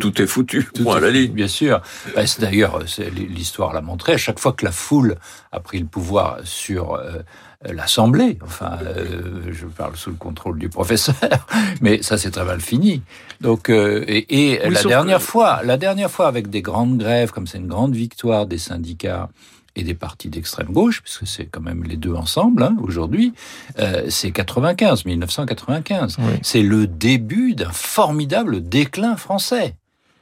tout 0.00 0.20
est 0.22 0.26
foutu. 0.26 0.68
Tout 0.74 0.88
est, 0.88 1.00
la 1.00 1.10
ligne. 1.10 1.32
Bien 1.32 1.48
sûr. 1.48 1.80
Bah, 2.14 2.22
D'ailleurs, 2.38 2.80
l'histoire 3.14 3.72
l'a 3.72 3.80
montré. 3.80 4.14
À 4.14 4.18
chaque 4.18 4.38
fois 4.38 4.52
que 4.52 4.64
la 4.64 4.72
foule 4.72 5.16
a 5.52 5.60
pris 5.60 5.78
le 5.78 5.86
pouvoir 5.86 6.38
sur 6.44 6.94
euh, 6.94 7.18
l'Assemblée, 7.62 8.38
enfin, 8.42 8.78
euh, 8.82 9.42
je 9.50 9.66
parle 9.66 9.96
sous 9.96 10.10
le 10.10 10.16
contrôle 10.16 10.58
du 10.58 10.68
professeur, 10.68 11.14
mais 11.80 12.02
ça 12.02 12.16
c'est 12.16 12.30
très 12.30 12.44
mal 12.44 12.60
fini. 12.60 13.02
Donc, 13.40 13.68
euh, 13.68 14.04
et, 14.06 14.52
et 14.52 14.60
oui, 14.64 14.74
la 14.74 14.82
dernière 14.84 15.18
que... 15.18 15.24
fois, 15.24 15.60
la 15.64 15.76
dernière 15.76 16.10
fois 16.10 16.26
avec 16.26 16.48
des 16.48 16.62
grandes 16.62 16.98
grèves, 16.98 17.32
comme 17.32 17.46
c'est 17.46 17.58
une 17.58 17.68
grande 17.68 17.94
victoire 17.94 18.46
des 18.46 18.58
syndicats 18.58 19.28
et 19.76 19.82
des 19.82 19.94
partis 19.94 20.28
d'extrême 20.28 20.68
gauche, 20.72 21.02
puisque 21.02 21.26
c'est 21.26 21.46
quand 21.46 21.60
même 21.60 21.84
les 21.84 21.96
deux 21.96 22.14
ensemble 22.14 22.62
hein, 22.62 22.76
aujourd'hui, 22.82 23.32
euh, 23.78 24.06
c'est 24.08 24.30
95, 24.30 25.04
1995. 25.04 26.16
Oui. 26.18 26.24
C'est 26.42 26.62
le 26.62 26.86
début 26.86 27.54
d'un 27.54 27.72
formidable 27.72 28.62
déclin 28.62 29.16
français. 29.16 29.76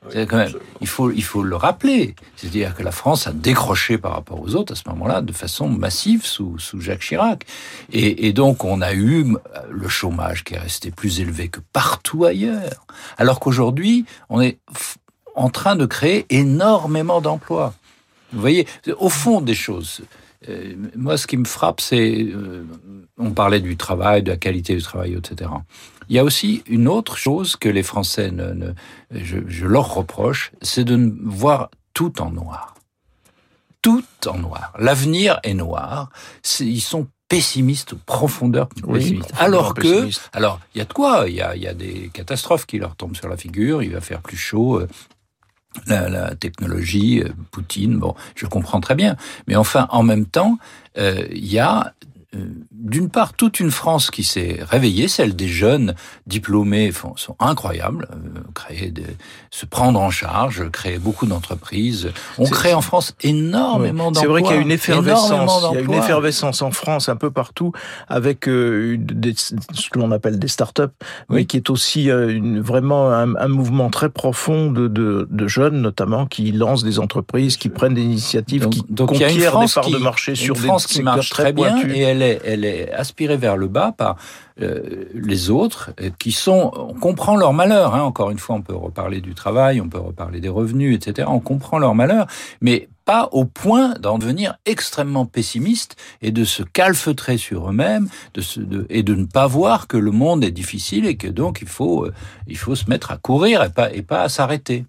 Oui, 0.07 0.27
quand 0.27 0.37
même, 0.37 0.53
il 0.81 0.87
faut, 0.87 1.11
il 1.11 1.25
faut 1.25 1.43
le 1.43 1.57
rappeler. 1.57 2.15
C'est-à-dire 2.37 2.75
que 2.75 2.83
la 2.83 2.93
France 2.93 3.27
a 3.27 3.33
décroché 3.33 3.99
par 3.99 4.13
rapport 4.13 4.41
aux 4.41 4.55
autres 4.55 4.73
à 4.73 4.77
ce 4.77 4.89
moment-là 4.91 5.23
de 5.23 5.33
façon 5.33 5.69
massive 5.69 6.25
sous, 6.25 6.59
sous 6.59 6.81
Jacques 6.81 7.01
Chirac. 7.01 7.45
Et, 7.93 8.29
et, 8.29 8.33
donc, 8.33 8.65
on 8.65 8.81
a 8.81 8.95
eu 8.95 9.35
le 9.69 9.89
chômage 9.89 10.45
qui 10.45 10.55
est 10.55 10.59
resté 10.59 10.93
plus 10.93 11.21
élevé 11.21 11.49
que 11.49 11.61
partout 11.73 12.25
ailleurs. 12.25 12.87
Alors 13.19 13.41
qu'aujourd'hui, 13.41 14.05
on 14.29 14.41
est 14.41 14.59
en 15.35 15.51
train 15.51 15.77
de 15.77 15.87
créer 15.87 16.27
énormément 16.31 17.21
d'emplois. 17.21 17.75
Vous 18.33 18.41
voyez, 18.41 18.67
au 18.99 19.09
fond 19.09 19.41
des 19.41 19.55
choses, 19.55 20.03
euh, 20.49 20.75
moi, 20.95 21.17
ce 21.17 21.27
qui 21.27 21.37
me 21.37 21.45
frappe, 21.45 21.81
c'est, 21.81 22.23
euh, 22.23 22.65
on 23.19 23.33
parlait 23.33 23.61
du 23.61 23.77
travail, 23.77 24.23
de 24.23 24.31
la 24.31 24.37
qualité 24.37 24.77
du 24.77 24.83
travail, 24.83 25.15
etc. 25.15 25.51
Il 26.09 26.17
y 26.17 26.19
a 26.19 26.25
aussi 26.25 26.63
une 26.67 26.89
autre 26.89 27.17
chose 27.17 27.57
que 27.57 27.69
les 27.69 27.83
Français, 27.83 28.31
ne, 28.31 28.73
je, 29.11 29.39
je, 29.47 29.67
leur 29.67 29.95
reproche, 29.95 30.53
c'est 30.63 30.85
de 30.85 31.13
voir 31.25 31.71
tout 31.93 32.23
en 32.23 32.31
noir. 32.31 32.75
Tout 33.83 34.05
en 34.27 34.39
noir. 34.39 34.73
L'avenir 34.79 35.41
est 35.43 35.55
noir. 35.55 36.11
ils 36.61 36.81
sont 36.81 37.09
pessimistes, 37.29 37.95
profondeur 37.95 38.69
pessimiste. 38.69 39.33
alors 39.39 39.75
que, 39.75 40.09
alors, 40.33 40.61
il 40.75 40.79
y 40.79 40.81
a 40.81 40.85
de 40.85 40.93
quoi, 40.93 41.25
il 41.29 41.35
y 41.35 41.43
a, 41.43 41.55
y 41.57 41.67
a 41.67 41.75
des 41.75 42.11
catastrophes 42.13 42.65
qui 42.65 42.79
leur 42.79 42.97
tombent 42.97 43.17
sur 43.17 43.29
la 43.29 43.37
figure, 43.37 43.83
il 43.83 43.93
va 43.93 44.01
faire 44.01 44.23
plus 44.23 44.37
chaud, 44.37 44.81
euh, 44.81 44.89
la, 45.87 46.35
technologie, 46.35 47.23
euh, 47.23 47.31
Poutine, 47.51 47.99
bon, 47.99 48.15
je 48.35 48.47
comprends 48.47 48.81
très 48.81 48.95
bien. 48.95 49.17
Mais 49.47 49.57
enfin, 49.57 49.87
en 49.91 50.03
même 50.03 50.27
temps, 50.27 50.59
euh, 50.99 51.27
il 51.31 51.47
y 51.47 51.59
a 51.59 51.95
d'une 52.33 53.09
part 53.09 53.33
toute 53.33 53.59
une 53.59 53.71
France 53.71 54.11
qui 54.11 54.23
s'est 54.23 54.61
réveillée, 54.63 55.09
celle 55.09 55.35
des 55.35 55.49
jeunes 55.49 55.95
diplômés 56.27 56.93
sont 57.17 57.37
incroyables, 57.39 58.07
euh, 58.13 58.41
créer 58.55 58.91
des, 58.91 59.07
se 59.51 59.65
prendre 59.65 59.99
en 59.99 60.11
charge, 60.11 60.71
créer 60.71 60.99
beaucoup 60.99 61.25
d'entreprises. 61.25 62.11
On 62.37 62.45
crée 62.45 62.75
en 62.75 62.83
France 62.83 63.15
énormément 63.23 64.13
d'emplois. 64.13 64.21
C'est 64.21 64.29
vrai 64.29 64.43
qu'il 64.43 64.57
y 64.57 64.59
a 64.59 64.61
une 64.61 64.71
effervescence, 64.71 65.65
il 65.71 65.75
y 65.77 65.79
a 65.79 65.81
une 65.81 65.95
effervescence 65.95 66.61
en 66.61 66.71
France 66.71 67.09
un 67.09 67.17
peu 67.17 67.31
partout 67.31 67.73
avec 68.09 68.47
euh, 68.47 68.99
ce 69.33 69.89
que 69.89 69.99
l'on 69.99 70.13
appelle 70.13 70.39
des 70.39 70.49
start-up, 70.49 70.93
mais 71.31 71.47
qui 71.47 71.57
est 71.57 71.71
aussi 71.71 72.11
une, 72.11 72.61
vraiment 72.61 73.11
un, 73.11 73.49
mouvement 73.49 73.89
très 73.89 74.11
profond 74.11 74.71
de, 74.71 74.87
de, 74.87 75.27
de, 75.31 75.49
jeunes 75.49 75.81
notamment 75.81 76.27
qui 76.27 76.53
lancent 76.53 76.85
des 76.85 76.99
entreprises, 76.99 77.57
qui 77.57 77.71
prennent 77.71 77.95
des 77.95 78.03
initiatives, 78.03 78.65
donc, 78.65 78.73
qui 78.73 78.85
donc 78.91 79.09
conquièrent 79.09 79.59
des 79.61 79.67
parts 79.73 79.85
qui, 79.85 79.93
de 79.93 79.99
marché 79.99 80.35
sur 80.35 80.55
une 80.57 80.61
des 80.61 80.67
France 80.67 80.87
qui 80.87 81.03
marche 81.03 81.31
très 81.31 81.55
bien 81.55 81.71
pointus. 81.71 81.97
et 81.97 82.01
elle 82.01 82.18
elle 82.23 82.65
est 82.65 82.93
aspirée 82.93 83.37
vers 83.37 83.57
le 83.57 83.69
bas 83.69 83.93
par 83.97 84.17
euh, 84.61 85.05
les 85.15 85.51
autres 85.51 85.93
euh, 86.01 86.11
qui 86.19 86.33
sont, 86.33 86.73
on 86.75 86.95
comprend 86.95 87.37
leur 87.37 87.53
malheur. 87.53 87.95
Hein. 87.95 88.03
Encore 88.03 88.31
une 88.31 88.39
fois, 88.39 88.57
on 88.57 88.63
peut 88.63 88.75
reparler 88.75 89.21
du 89.21 89.35
travail, 89.35 89.81
on 89.81 89.89
peut 89.89 89.99
reparler 89.99 90.41
des 90.41 90.49
revenus, 90.49 90.97
etc. 90.97 91.29
On 91.31 91.39
comprend 91.39 91.79
leur 91.79 91.95
malheur, 91.95 92.27
mais 92.61 92.89
pas 93.05 93.29
au 93.33 93.45
point 93.45 93.95
d'en 93.95 94.19
devenir 94.19 94.59
extrêmement 94.67 95.27
pessimiste 95.27 95.97
et 96.23 96.33
de 96.33 96.45
se 96.45 96.63
calfeutrer 96.63 97.39
sur 97.39 97.71
eux-mêmes, 97.71 98.09
et 98.91 99.03
de 99.03 99.15
ne 99.15 99.25
pas 99.25 99.47
voir 99.47 99.87
que 99.87 99.97
le 99.97 100.11
monde 100.11 100.45
est 100.45 100.51
difficile 100.51 101.07
et 101.07 101.17
que 101.17 101.29
donc 101.29 101.61
il 101.63 101.69
faut, 101.69 102.07
euh, 102.07 102.13
il 102.49 102.59
faut 102.59 102.75
se 102.75 102.91
mettre 102.91 103.11
à 103.13 103.17
courir 103.17 103.63
et 103.63 103.71
pas, 103.71 103.93
et 103.93 104.03
pas 104.03 104.23
à 104.23 104.29
s'arrêter. 104.29 104.85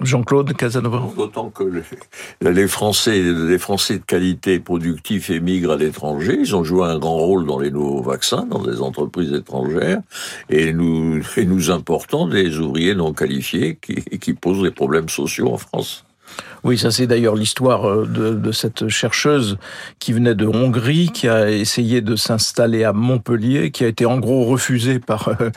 Jean-Claude 0.00 0.56
Casanova. 0.56 1.02
D'autant 1.16 1.50
que 1.50 1.64
les, 1.64 2.50
les, 2.50 2.68
Français, 2.68 3.20
les 3.22 3.58
Français 3.58 3.98
de 3.98 4.04
qualité 4.04 4.58
productifs 4.58 5.30
émigrent 5.30 5.72
à 5.72 5.76
l'étranger. 5.76 6.36
Ils 6.40 6.56
ont 6.56 6.64
joué 6.64 6.86
un 6.86 6.98
grand 6.98 7.16
rôle 7.16 7.46
dans 7.46 7.58
les 7.58 7.70
nouveaux 7.70 8.02
vaccins, 8.02 8.46
dans 8.46 8.62
des 8.62 8.80
entreprises 8.80 9.32
étrangères, 9.32 10.00
et 10.48 10.72
nous, 10.72 11.20
et 11.36 11.44
nous 11.44 11.70
importons 11.70 12.26
des 12.26 12.58
ouvriers 12.58 12.94
non 12.94 13.12
qualifiés 13.12 13.78
qui, 13.80 13.94
qui 14.18 14.32
posent 14.34 14.62
des 14.62 14.70
problèmes 14.70 15.08
sociaux 15.08 15.52
en 15.52 15.58
France. 15.58 16.04
Oui, 16.64 16.78
ça 16.78 16.90
c'est 16.90 17.06
d'ailleurs 17.06 17.36
l'histoire 17.36 17.88
euh, 17.88 18.06
de, 18.06 18.34
de, 18.34 18.52
cette 18.52 18.88
chercheuse 18.88 19.58
qui 19.98 20.12
venait 20.12 20.34
de 20.34 20.46
Hongrie, 20.46 21.10
qui 21.12 21.28
a 21.28 21.50
essayé 21.50 22.00
de 22.00 22.16
s'installer 22.16 22.84
à 22.84 22.92
Montpellier, 22.92 23.70
qui 23.70 23.84
a 23.84 23.88
été 23.88 24.06
en 24.06 24.18
gros 24.18 24.44
refusée 24.44 24.98
par 24.98 25.28
euh, 25.28 25.50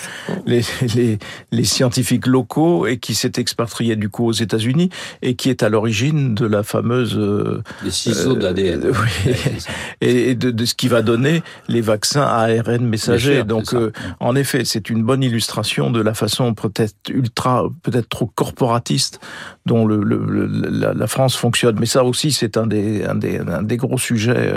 les, 0.45 0.61
les, 0.95 1.19
les, 1.51 1.63
scientifiques 1.63 2.27
locaux 2.27 2.87
et 2.87 2.97
qui 2.97 3.15
s'est 3.15 3.33
expatriée 3.37 3.95
du 3.95 4.09
coup 4.09 4.25
aux 4.25 4.31
États-Unis 4.31 4.89
et 5.21 5.35
qui 5.35 5.49
est 5.49 5.63
à 5.63 5.69
l'origine 5.69 6.35
de 6.35 6.45
la 6.45 6.63
fameuse 6.63 7.17
euh, 7.17 7.61
les 7.83 7.91
ciseaux 7.91 8.35
d'ADN 8.35 8.83
euh, 8.85 8.93
oui, 9.25 9.33
et 10.01 10.35
de, 10.35 10.51
de, 10.51 10.65
ce 10.65 10.73
qui 10.73 10.87
va 10.87 11.01
donner 11.01 11.43
les 11.67 11.81
vaccins 11.81 12.23
à 12.23 12.47
ARN 12.47 12.85
messager. 12.85 13.35
Sûr, 13.35 13.45
Donc, 13.45 13.75
en 14.19 14.35
effet, 14.35 14.63
c'est 14.65 14.89
une 14.89 15.03
bonne 15.03 15.23
illustration 15.23 15.91
de 15.91 16.01
la 16.01 16.13
façon 16.13 16.53
peut-être 16.53 16.95
ultra, 17.09 17.69
peut-être 17.83 18.09
trop 18.09 18.27
corporatiste 18.27 19.19
dont 19.65 19.85
le, 19.85 20.03
le, 20.03 20.45
la, 20.47 20.93
la, 20.93 21.07
France 21.07 21.35
fonctionne. 21.35 21.77
Mais 21.79 21.85
ça 21.85 22.03
aussi, 22.03 22.31
c'est 22.31 22.57
un 22.57 22.67
des, 22.67 23.03
un, 23.05 23.15
des, 23.15 23.39
un 23.39 23.63
des 23.63 23.77
gros 23.77 23.97
sujets 23.97 24.53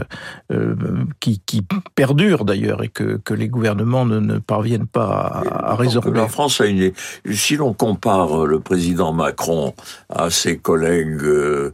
euh, 0.52 0.74
qui, 1.20 1.40
qui 1.46 1.62
perdurent 1.94 2.44
d'ailleurs 2.44 2.82
et 2.82 2.88
que, 2.88 3.20
que 3.24 3.34
les 3.34 3.48
gouvernements 3.48 4.04
ne, 4.04 4.18
ne 4.18 4.38
parviennent 4.38 4.86
pas 4.86 5.42
à, 5.44 5.72
à 5.72 5.74
résorber. 5.76 6.18
La 6.18 6.28
France 6.28 6.60
a 6.60 6.66
une. 6.66 6.92
Si 7.32 7.56
l'on 7.56 7.72
compare 7.72 8.46
le 8.46 8.60
président 8.60 9.12
Macron 9.12 9.74
à 10.08 10.30
ses 10.30 10.58
collègues 10.58 11.22
euh, 11.22 11.72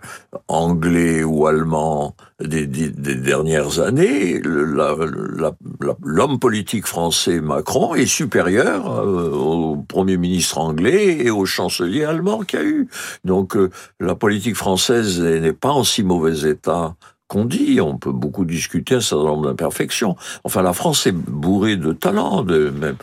anglais 0.49 1.25
ou 1.25 1.47
allemands 1.47 2.15
des, 2.47 2.67
des, 2.67 2.89
des 2.89 3.15
dernières 3.15 3.81
années, 3.81 4.41
l'homme 6.03 6.39
politique 6.39 6.87
français 6.87 7.41
Macron 7.41 7.95
est 7.95 8.07
supérieur 8.07 8.91
euh, 8.91 9.31
au 9.31 9.77
premier 9.77 10.17
ministre 10.17 10.59
anglais 10.59 11.19
et 11.25 11.31
au 11.31 11.45
chancelier 11.45 12.05
allemand 12.05 12.41
qu'il 12.41 12.59
y 12.59 12.63
a 12.63 12.67
eu. 12.67 12.89
Donc 13.25 13.57
euh, 13.57 13.71
la 14.01 14.15
politique 14.15 14.57
française 14.57 15.21
n'est 15.21 15.53
pas 15.53 15.71
en 15.71 15.85
si 15.85 16.03
mauvais 16.03 16.49
état 16.49 16.95
qu'on 17.29 17.45
dit. 17.47 17.81
On 17.81 17.97
peut 17.97 18.13
beaucoup 18.13 18.45
discuter 18.45 18.97
un 18.97 19.01
certain 19.01 19.25
nombre 19.25 19.47
d'imperfections. 19.47 20.17
Enfin, 20.45 20.63
la 20.63 20.75
France 20.75 21.07
est 21.07 21.13
bourrée 21.13 21.77
de 21.77 21.93
talents. 21.93 22.43
De 22.43 22.71
même. 22.71 22.97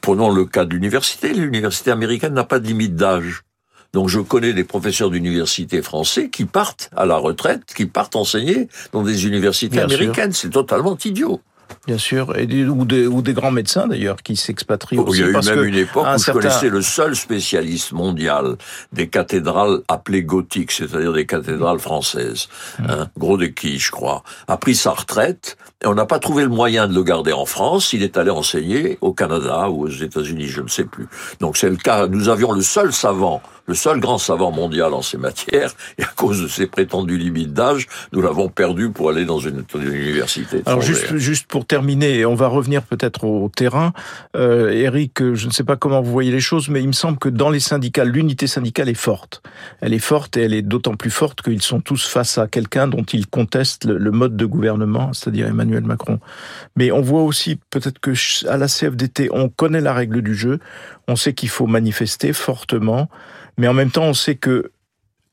Prenons 0.00 0.30
le 0.30 0.44
cas 0.44 0.64
de 0.64 0.72
l'université. 0.72 1.34
L'université 1.34 1.90
américaine 1.90 2.34
n'a 2.34 2.44
pas 2.44 2.60
de 2.60 2.66
limite 2.66 2.94
d'âge. 2.94 3.42
Donc 3.94 4.08
je 4.08 4.18
connais 4.18 4.52
des 4.52 4.64
professeurs 4.64 5.08
d'université 5.08 5.80
français 5.80 6.28
qui 6.28 6.44
partent 6.44 6.90
à 6.96 7.06
la 7.06 7.16
retraite, 7.16 7.62
qui 7.74 7.86
partent 7.86 8.16
enseigner 8.16 8.68
dans 8.92 9.02
des 9.02 9.26
universités 9.26 9.76
Bien 9.76 9.84
américaines. 9.84 10.32
C'est 10.32 10.50
totalement 10.50 10.98
idiot. 11.02 11.40
Bien 11.86 11.98
sûr, 11.98 12.36
et 12.36 12.46
des, 12.46 12.64
ou, 12.64 12.84
des, 12.84 13.06
ou 13.06 13.22
des 13.22 13.32
grands 13.32 13.50
médecins 13.50 13.86
d'ailleurs 13.86 14.16
qui 14.22 14.36
s'expatrient 14.36 14.98
oh, 14.98 15.04
aussi. 15.04 15.20
Il 15.20 15.22
y 15.22 15.26
a 15.26 15.30
eu 15.30 15.32
parce 15.32 15.46
même 15.46 15.64
une 15.64 15.74
époque 15.74 16.06
où 16.14 16.18
certain... 16.18 16.40
je 16.40 16.46
connaissais 16.46 16.68
le 16.68 16.82
seul 16.82 17.16
spécialiste 17.16 17.92
mondial 17.92 18.56
des 18.92 19.08
cathédrales 19.08 19.80
appelées 19.88 20.22
gothiques, 20.22 20.72
c'est-à-dire 20.72 21.12
des 21.12 21.26
cathédrales 21.26 21.78
françaises. 21.78 22.48
Mmh. 22.78 22.84
Hein, 22.88 23.08
gros 23.16 23.38
de 23.38 23.46
qui, 23.46 23.78
je 23.78 23.90
crois, 23.90 24.22
a 24.46 24.56
pris 24.56 24.74
sa 24.74 24.90
retraite 24.90 25.56
et 25.84 25.86
on 25.86 25.94
n'a 25.94 26.06
pas 26.06 26.18
trouvé 26.18 26.44
le 26.44 26.48
moyen 26.48 26.88
de 26.88 26.94
le 26.94 27.02
garder 27.02 27.32
en 27.32 27.44
France. 27.44 27.92
Il 27.92 28.02
est 28.02 28.16
allé 28.16 28.30
enseigner 28.30 28.96
au 29.02 29.12
Canada 29.12 29.68
ou 29.68 29.84
aux 29.84 29.88
États-Unis, 29.88 30.46
je 30.46 30.62
ne 30.62 30.68
sais 30.68 30.84
plus. 30.84 31.06
Donc 31.40 31.58
c'est 31.58 31.68
le 31.68 31.76
cas. 31.76 32.06
Nous 32.06 32.30
avions 32.30 32.52
le 32.52 32.62
seul 32.62 32.92
savant 32.92 33.42
le 33.66 33.74
seul 33.74 33.98
grand 33.98 34.18
savant 34.18 34.52
mondial 34.52 34.92
en 34.92 35.02
ces 35.02 35.16
matières, 35.16 35.72
et 35.98 36.02
à 36.02 36.10
cause 36.16 36.42
de 36.42 36.48
ses 36.48 36.66
prétendues 36.66 37.16
limites 37.16 37.52
d'âge, 37.52 37.86
nous 38.12 38.20
l'avons 38.20 38.48
perdu 38.48 38.90
pour 38.90 39.08
aller 39.08 39.24
dans 39.24 39.38
une, 39.38 39.64
une 39.74 39.94
université. 39.94 40.62
Alors 40.66 40.82
juste, 40.82 41.16
juste 41.16 41.46
pour 41.46 41.66
terminer, 41.66 42.18
et 42.18 42.26
on 42.26 42.34
va 42.34 42.48
revenir 42.48 42.82
peut-être 42.82 43.24
au 43.24 43.48
terrain, 43.48 43.92
euh, 44.36 44.70
Eric, 44.70 45.34
je 45.34 45.46
ne 45.46 45.52
sais 45.52 45.64
pas 45.64 45.76
comment 45.76 46.02
vous 46.02 46.12
voyez 46.12 46.30
les 46.30 46.40
choses, 46.40 46.68
mais 46.68 46.82
il 46.82 46.88
me 46.88 46.92
semble 46.92 47.18
que 47.18 47.28
dans 47.28 47.50
les 47.50 47.60
syndicats, 47.60 48.04
l'unité 48.04 48.46
syndicale 48.46 48.88
est 48.88 48.94
forte. 48.94 49.42
Elle 49.80 49.94
est 49.94 49.98
forte 49.98 50.36
et 50.36 50.42
elle 50.42 50.54
est 50.54 50.62
d'autant 50.62 50.94
plus 50.94 51.10
forte 51.10 51.40
qu'ils 51.40 51.62
sont 51.62 51.80
tous 51.80 52.06
face 52.06 52.38
à 52.38 52.46
quelqu'un 52.46 52.86
dont 52.86 53.04
ils 53.04 53.26
contestent 53.26 53.86
le, 53.86 53.96
le 53.96 54.10
mode 54.10 54.36
de 54.36 54.46
gouvernement, 54.46 55.12
c'est-à-dire 55.12 55.46
Emmanuel 55.46 55.73
Macron. 55.82 56.20
Mais 56.76 56.92
on 56.92 57.00
voit 57.00 57.22
aussi 57.22 57.58
peut-être 57.70 57.98
que 57.98 58.12
à 58.48 58.56
la 58.56 58.68
CFDT, 58.68 59.28
on 59.32 59.48
connaît 59.48 59.80
la 59.80 59.92
règle 59.92 60.22
du 60.22 60.34
jeu, 60.34 60.58
on 61.08 61.16
sait 61.16 61.34
qu'il 61.34 61.48
faut 61.48 61.66
manifester 61.66 62.32
fortement, 62.32 63.08
mais 63.58 63.68
en 63.68 63.74
même 63.74 63.90
temps, 63.90 64.04
on 64.04 64.14
sait 64.14 64.36
que 64.36 64.70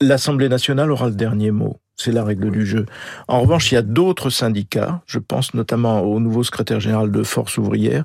l'Assemblée 0.02 0.50
nationale 0.50 0.92
aura 0.92 1.08
le 1.08 1.16
dernier 1.16 1.52
mot. 1.52 1.78
C'est 1.96 2.12
la 2.12 2.24
règle 2.24 2.50
du 2.50 2.66
jeu. 2.66 2.88
En 3.28 3.42
revanche, 3.42 3.72
il 3.72 3.76
y 3.76 3.78
a 3.78 3.84
d'autres 3.84 4.32
syndicats, 4.32 5.02
je 5.06 5.20
pense 5.20 5.54
notamment 5.54 6.02
au 6.02 6.20
nouveau 6.20 6.44
secrétaire 6.44 6.80
général 6.80 7.12
de 7.12 7.22
Force 7.22 7.60
ouvrière, 7.60 8.04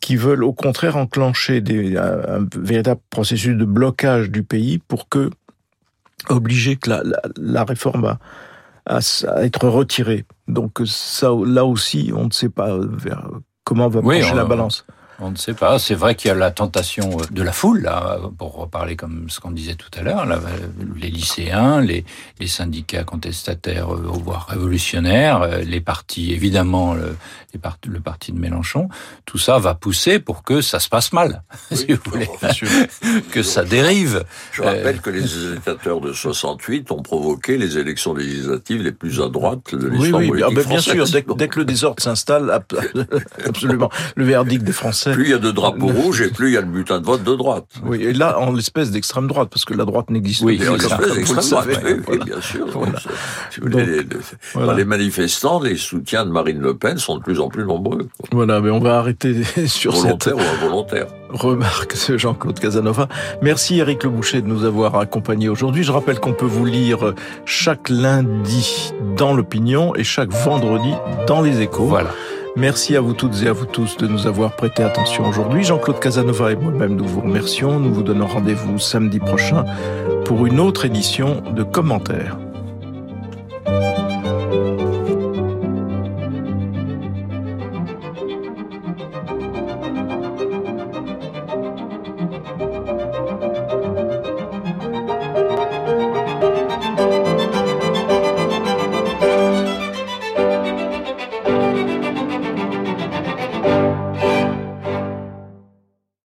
qui 0.00 0.16
veulent 0.16 0.44
au 0.44 0.52
contraire 0.52 0.98
enclencher 0.98 1.62
des, 1.62 1.96
un, 1.96 2.40
un 2.40 2.48
véritable 2.54 3.00
processus 3.08 3.56
de 3.56 3.64
blocage 3.64 4.30
du 4.30 4.42
pays 4.42 4.78
pour 4.78 5.08
que, 5.08 5.30
obliger 6.28 6.76
que 6.76 6.90
la, 6.90 7.02
la, 7.02 7.22
la 7.38 7.64
réforme 7.64 8.04
à, 8.04 8.18
à, 8.90 8.98
à, 9.28 9.44
être 9.44 9.68
retirée. 9.68 10.24
Donc 10.48 10.82
ça, 10.84 11.30
là 11.44 11.64
aussi, 11.64 12.12
on 12.14 12.26
ne 12.26 12.30
sait 12.32 12.48
pas 12.48 12.76
vers 12.78 13.28
comment 13.64 13.88
va 13.88 14.02
pencher 14.02 14.34
la 14.34 14.44
balance. 14.44 14.84
On 15.20 15.30
ne 15.30 15.36
sait 15.36 15.54
pas. 15.54 15.78
C'est 15.78 15.94
vrai 15.94 16.14
qu'il 16.14 16.28
y 16.28 16.30
a 16.32 16.34
la 16.34 16.50
tentation 16.50 17.18
de 17.30 17.42
la 17.42 17.52
foule, 17.52 17.82
là, 17.82 18.18
pour 18.38 18.54
reparler 18.54 18.96
comme 18.96 19.28
ce 19.28 19.40
qu'on 19.40 19.50
disait 19.50 19.74
tout 19.74 19.90
à 19.98 20.02
l'heure, 20.02 20.26
les 20.96 21.10
lycéens, 21.10 21.80
les, 21.80 22.04
les, 22.38 22.46
syndicats 22.46 23.04
contestataires, 23.04 23.88
voire 23.88 24.46
révolutionnaires, 24.48 25.58
les 25.58 25.80
partis, 25.80 26.32
évidemment, 26.32 26.94
le, 26.94 27.16
les 27.52 27.58
part, 27.58 27.78
le 27.86 28.00
parti 28.00 28.32
de 28.32 28.38
Mélenchon, 28.38 28.88
tout 29.26 29.38
ça 29.38 29.58
va 29.58 29.74
pousser 29.74 30.18
pour 30.18 30.42
que 30.42 30.60
ça 30.60 30.80
se 30.80 30.88
passe 30.88 31.12
mal, 31.12 31.42
oui, 31.70 31.76
si 31.76 31.92
vous 31.92 32.00
voulez, 32.10 32.30
que 33.32 33.42
ça 33.42 33.64
dérive. 33.64 34.24
Je 34.52 34.62
rappelle 34.62 34.96
euh... 34.96 35.00
que 35.00 35.10
les 35.10 35.22
agitateurs 35.22 36.00
de 36.00 36.12
68 36.12 36.90
ont 36.92 37.02
provoqué 37.02 37.58
les 37.58 37.78
élections 37.78 38.14
législatives 38.14 38.82
les 38.82 38.92
plus 38.92 39.20
à 39.20 39.28
droite 39.28 39.74
de 39.74 39.88
l'histoire 39.88 40.22
oui, 40.22 40.30
oui, 40.30 40.40
politique 40.40 40.46
ah 40.50 40.54
ben, 40.54 40.68
bien 40.68 40.80
sûr, 40.80 41.04
dès, 41.06 41.24
dès, 41.36 41.48
que 41.48 41.58
le 41.58 41.64
désordre 41.64 42.02
s'installe, 42.02 42.50
absolument, 43.46 43.90
le 44.16 44.24
verdict 44.24 44.64
des 44.64 44.72
Français. 44.72 45.09
Plus 45.12 45.24
il 45.24 45.30
y 45.30 45.34
a 45.34 45.38
de 45.38 45.50
drapeaux 45.50 45.86
rouges 45.88 46.20
et 46.22 46.28
plus 46.30 46.48
il 46.48 46.54
y 46.54 46.56
a 46.56 46.60
le 46.60 46.66
butin 46.66 47.00
de 47.00 47.06
vote 47.06 47.22
de 47.22 47.34
droite. 47.34 47.66
Oui, 47.84 48.02
et 48.02 48.12
là, 48.12 48.38
en 48.38 48.52
l'espèce 48.52 48.90
d'extrême 48.90 49.26
droite, 49.26 49.48
parce 49.50 49.64
que 49.64 49.74
la 49.74 49.84
droite 49.84 50.10
n'existe 50.10 50.42
Oui, 50.42 50.56
plus. 50.56 50.66
Et 50.66 50.68
en 50.68 50.78
c'est 50.78 50.88
ça. 50.88 50.98
espèce 51.00 51.08
comme 51.08 51.08
vous 51.08 51.18
le 51.18 51.36
d'extrême 51.36 51.50
droite, 51.50 51.80
oui, 51.84 52.02
Voilà. 52.06 52.24
bien 52.24 52.40
sûr. 52.40 52.66
Voilà. 52.72 52.98
Si 53.50 53.60
Donc, 53.60 53.74
les, 53.74 53.86
les- 53.86 54.06
voilà. 54.54 54.74
les 54.74 54.84
manifestants, 54.84 55.60
les 55.60 55.76
soutiens 55.76 56.24
de 56.24 56.30
Marine 56.30 56.60
Le 56.60 56.74
Pen 56.76 56.98
sont 56.98 57.16
de 57.18 57.22
plus 57.22 57.40
en 57.40 57.48
plus 57.48 57.64
nombreux, 57.64 58.08
quoi. 58.18 58.28
Voilà, 58.32 58.60
mais 58.60 58.70
on 58.70 58.78
va 58.80 58.98
arrêter 58.98 59.34
sur 59.66 59.94
cette 59.96 60.26
volontaires 60.28 60.36
ou 60.36 60.64
involontaires. 60.64 61.06
remarque 61.30 61.94
de 62.10 62.16
Jean-Claude 62.18 62.58
Casanova. 62.58 63.08
Merci 63.42 63.78
Eric 63.78 64.04
Le 64.04 64.10
Boucher 64.10 64.42
de 64.42 64.46
nous 64.46 64.64
avoir 64.64 64.96
accompagnés 64.96 65.48
aujourd'hui. 65.48 65.82
Je 65.84 65.92
rappelle 65.92 66.18
qu'on 66.20 66.32
peut 66.32 66.46
vous 66.46 66.64
lire 66.64 67.14
chaque 67.44 67.88
lundi 67.88 68.92
dans 69.16 69.34
l'opinion 69.34 69.94
et 69.94 70.04
chaque 70.04 70.30
vendredi 70.32 70.92
dans 71.26 71.40
les 71.42 71.60
échos. 71.60 71.84
Voilà. 71.86 72.10
Merci 72.56 72.96
à 72.96 73.00
vous 73.00 73.14
toutes 73.14 73.42
et 73.42 73.48
à 73.48 73.52
vous 73.52 73.66
tous 73.66 73.96
de 73.96 74.06
nous 74.06 74.26
avoir 74.26 74.56
prêté 74.56 74.82
attention 74.82 75.26
aujourd'hui. 75.28 75.62
Jean-Claude 75.62 76.00
Casanova 76.00 76.52
et 76.52 76.56
moi-même, 76.56 76.96
nous 76.96 77.06
vous 77.06 77.20
remercions. 77.20 77.78
Nous 77.78 77.94
vous 77.94 78.02
donnons 78.02 78.26
rendez-vous 78.26 78.78
samedi 78.78 79.20
prochain 79.20 79.64
pour 80.24 80.46
une 80.46 80.58
autre 80.58 80.84
édition 80.84 81.42
de 81.54 81.62
commentaires. 81.62 82.36